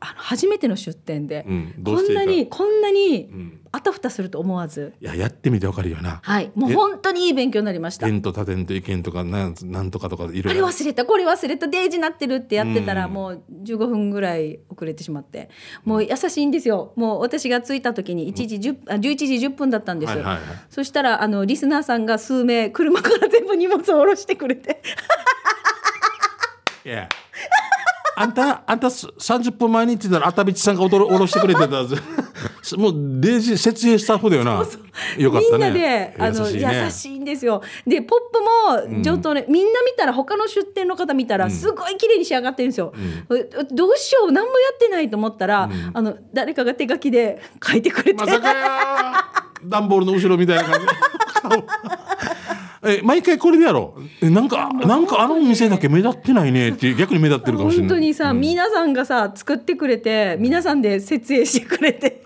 [0.00, 3.60] あの初めての出店で、うんこんなにこんなにん。
[3.74, 6.20] あたふたすると思わず、いややってみてわかるよな。
[6.22, 8.06] はい、もう本当にいい勉強になりました。
[8.06, 10.50] 点と他点と意見とかなんなんとかとかいろいろ。
[10.50, 13.12] あれ忘れたこれ忘れたデージなってるってやってたらうん。
[13.12, 15.50] もう15分ぐらい遅れてしまって。
[15.84, 16.92] もう優しいんですよ。
[16.94, 20.42] もう私が着いた時に1時10あ11時10分だったんですよ、はいはいはい。
[20.70, 24.80] そしたらあのリスナーさんが数名車から全部荷物を下ろしてくれて。
[26.84, 27.08] いや。
[28.16, 31.96] あんた、あんたす30分前に言ってたら、あたびちさんがおどろおろしてくれてたぜ。
[32.76, 34.64] もう、デージ、設営スタッフだよな。
[35.18, 35.58] よかったね。
[35.58, 37.14] みんなであの優し,、ね。
[37.16, 37.62] いんですよ。
[37.86, 38.20] でポッ
[38.86, 42.92] プも上等ね、みんな見たら他の出店の方見たらすごい綺麗に仕上がってるんですよ、
[43.30, 49.68] えどうしよう何もやってないと思ったら、あの誰かが手書きで書いてくれて、まさかやー。
[49.68, 50.86] 段ボールの後ろみたいな感じ。
[52.84, 54.26] 顔え毎回これでやろう。
[54.26, 57.88] えなんかなんかあの店だけ目立ってないねって逆に目立ってるかもしれない。
[57.88, 62.22] 本当にさ、うん皆さんがさ作ってくれて皆さんで設営してくれて。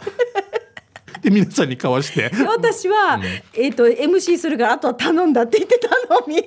[1.23, 2.29] で皆さんに交わして。
[2.29, 3.21] で私は、
[3.55, 6.43] えっ、と MC するからあとは頼んだって言ってたのに。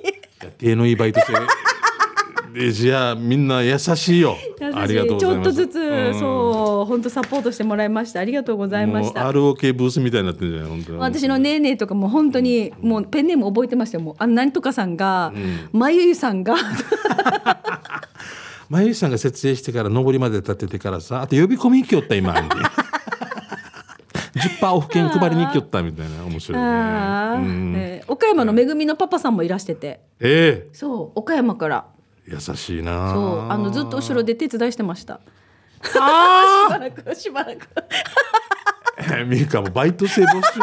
[0.58, 1.32] 手のいいバイトして
[2.54, 4.36] デジアみんな優しいよ。
[4.74, 5.50] ありがとうごちょざいます。
[5.50, 6.14] っとずつ、うん。
[6.18, 8.20] そう本当サポートしてもらいました。
[8.20, 9.30] ありがとうございました。
[9.30, 10.68] ROK ブースみたいになってるじゃない？
[10.70, 10.98] 本当に。
[10.98, 14.04] 私のねーねーとかも本当にもうペンネーム覚えてましたよ。
[14.04, 15.32] もうあの何とかさんが、
[15.72, 16.56] まゆゆさんが。
[18.68, 22.32] まゆいさんが設営してから上りまで立っててからさあと呼び込み行きよった今。
[24.62, 26.24] 10%オフ券配りに行きよったみたいな。
[26.24, 26.66] 面白いね。
[26.66, 27.74] あー、うん。
[27.76, 30.00] えー岡山のめぐみのパパさんもいらしてて。
[30.20, 31.86] えそう岡山から。
[31.98, 33.12] え優しいな。
[33.12, 35.20] そうあのずっと後ろで手伝いしてました。
[35.82, 37.68] しあばらくしばらく。
[38.98, 40.60] あミカもバイト生募集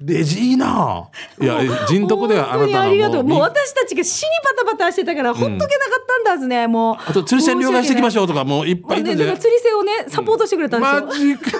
[0.00, 1.08] レジいいな。
[1.40, 3.24] いや人徳ではあな本当にたのありがとう。
[3.24, 5.68] もうみ私たちが死にバタバタしてたからほっとけなかっ
[6.06, 11.58] たんだずね、もうあと釣り船両替していきましょょうとかもういっぱいいたね、釣り船をねサポートしてくれたんですよ、マジか。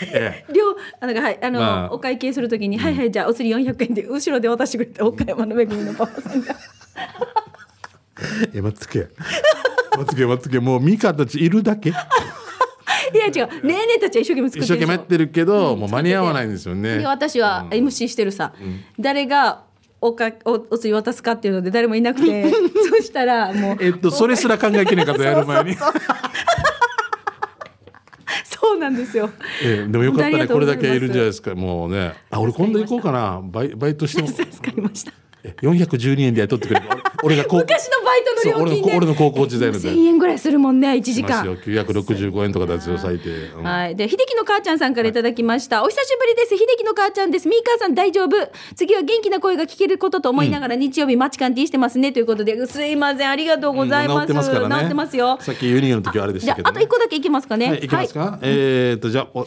[0.12, 0.52] ええ。
[0.52, 1.92] 両あなんかはいあの、まあ。
[1.92, 6.54] お会計するときに、はいはいじゃあお釣り400円で後ろで渡してくれた岡山のめぐみのパパさんが
[8.54, 9.08] え待っつけ
[9.96, 11.90] 待っつけ待っつけもうミカたちいるだけ。
[13.14, 13.32] いや違う。
[13.32, 16.98] ねえねえたちは一生懸命作ってる一生懸命やってるけど、もう間に合わないんですよね。
[16.98, 18.52] で私は MC してるさ、
[18.98, 19.62] 誰が
[20.00, 22.50] おかおお釣り渡すかっていうので誰もいなくて。
[22.50, 22.56] そ
[23.02, 23.76] したらもう。
[23.80, 25.76] えっとそれすら考えきれなかったやる前に。
[28.44, 29.30] そうなんですよ。
[29.62, 30.46] ええでもよかったね。
[30.46, 31.54] これだけいるんじゃないですか。
[31.54, 32.14] もうね。
[32.30, 33.40] あ俺今度行こうかな。
[33.42, 34.28] バイバイトしても。
[34.28, 35.12] 助かりました。
[35.12, 35.27] え
[35.62, 36.86] 412円で雇ってくれる。
[37.22, 38.96] 俺俺が高昔のバイトの料金で。
[38.96, 41.44] 俺の高校時代ので1000円ぐらいするもんね1時間。
[41.44, 41.56] よ。
[41.56, 46.56] 965円とかですよ最低、うんはい、で秀樹の母ちゃんさんからいただきました、お久しぶりです。
[46.56, 47.48] 秀樹の母ちゃんです。
[47.48, 48.50] ミーカーさん大丈夫？
[48.74, 52.12] 次は元気な声が聞けることと思いながら日曜日マッチカンティーしてますね。
[52.12, 53.30] ということですいません。
[53.30, 54.74] ありがとうございます、治ってますからね。
[54.76, 55.38] 治ってますよ。
[55.40, 57.68] さっきユニオンの時はあれでしじゃああたけど、ね、と一個だけいきますかね。
[57.68, 58.38] はい、いきますか？
[58.42, 59.46] えー、と、じゃあ、お。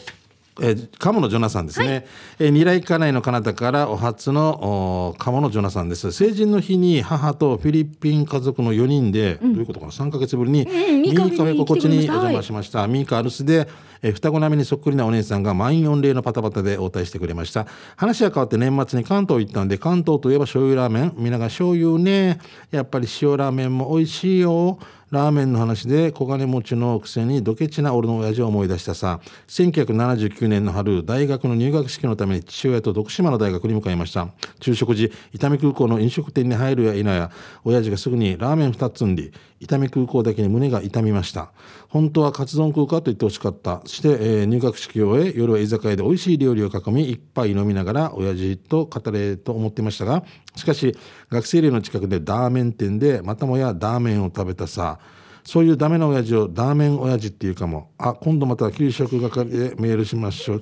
[0.60, 2.06] えー、鴨のジョナさんですね、
[2.38, 6.12] えー二来家内の彼方からお初のお鴨のジョナさんです。
[6.12, 13.66] 成人の日に母とフィリピン家族の4人で、どういうことかな？3か月ぶりに、ミーカフェに心地にお邪魔しました、ミーカアルスで、
[14.02, 17.66] えー双子並みにそっくりなお姉さんが満員御礼のパタパタで応対してくれました。
[17.96, 21.14] 話は変わって年末に関東行ったんで関東といえば醤油ラーメン。
[21.16, 22.38] 皆が醤油ね。
[22.70, 24.78] やっぱり塩ラーメンも美味しいよ
[25.12, 29.20] ラーメンの話で小金持ちのくせにドケチな俺の親父を思い出したさ。
[29.46, 34.28] 1979年の春大学の入学式のために父親と徳島の大学に向かいました。
[34.58, 37.30] 昼食時伊丹空港の飲食店に入るや否や
[37.62, 41.52] 親父がすぐにラーメン2つんで伊丹空港だけに胸が痛みました。
[41.90, 43.82] 本当はカツ丼食うかと言ってほしかった。
[43.84, 50.24] して、えー入学式を終え夜は居酒屋で美味しい料理を囲み一杯飲みながら親父と語れと思っていましたが
[50.56, 50.96] しかし
[51.32, 54.98] 学生寮の近くでダーメン店でまたもやダーメンを食べたさ。
[55.44, 57.90] そういうダメな親父をダーメン親父っていうかも。
[57.98, 60.60] あ今度また給食係でメールしましょう。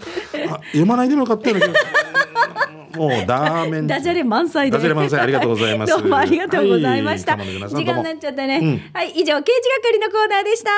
[0.49, 1.81] あ読まないでもよかったような気が。
[2.97, 3.87] もうダーメン。
[3.89, 4.77] ダジャレ満載で。
[4.77, 5.93] ダジャレ満載ありがとうございます。
[5.93, 7.47] どうもありがとうございました、はい。
[7.69, 8.81] 時間になっちゃったね、うん。
[8.95, 10.71] はい以上刑事係のコーナーでした。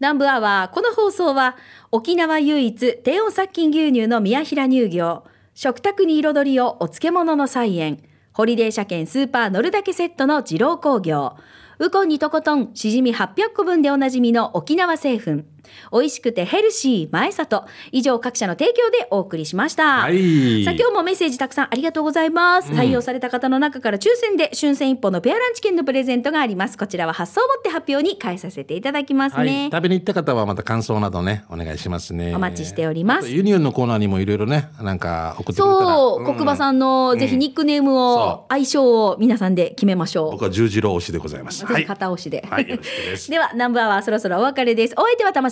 [0.00, 1.56] 南部アワーこの放送は
[1.90, 5.24] 沖縄唯一低温殺菌牛乳の宮平乳業
[5.54, 8.02] 食卓に彩りをお漬物の菜園
[8.34, 11.36] ホリデー車検スーパー乗るだけセットの二郎工業。
[11.78, 15.53] ウコンにとことんしじみ800個分でおなじみの沖縄製粉。
[15.92, 17.64] 美味しくてヘルシー前里。
[17.92, 20.64] 以上各社の提供でお送りしました、はい。
[20.64, 26.78] さあ今日もメッセージたくさんありがとうございます、採用された方の中から抽選で春戦一本のペアランチ券のプレゼントがあります。
[26.78, 32.34] こちらは発送をもって発表に返させていただきますはい、ね、食べに行った方はまた感想などねお願いしますね。
[32.34, 33.30] お待ちしております。
[33.30, 35.94] ユニオンのコーナーにもいろいろねなんか送ってくれたら。
[35.96, 36.24] そう、ん。
[36.24, 40.32] 国馬さんのぜひニックネームをそ、相性を皆さんで決めましょう。
[40.32, 41.64] 僕は十字路推しでございます。
[41.64, 42.64] 私片押しで、はい
[43.28, 44.94] ではナンバーはそろそろお別れです。
[44.96, 45.50] お相手は玉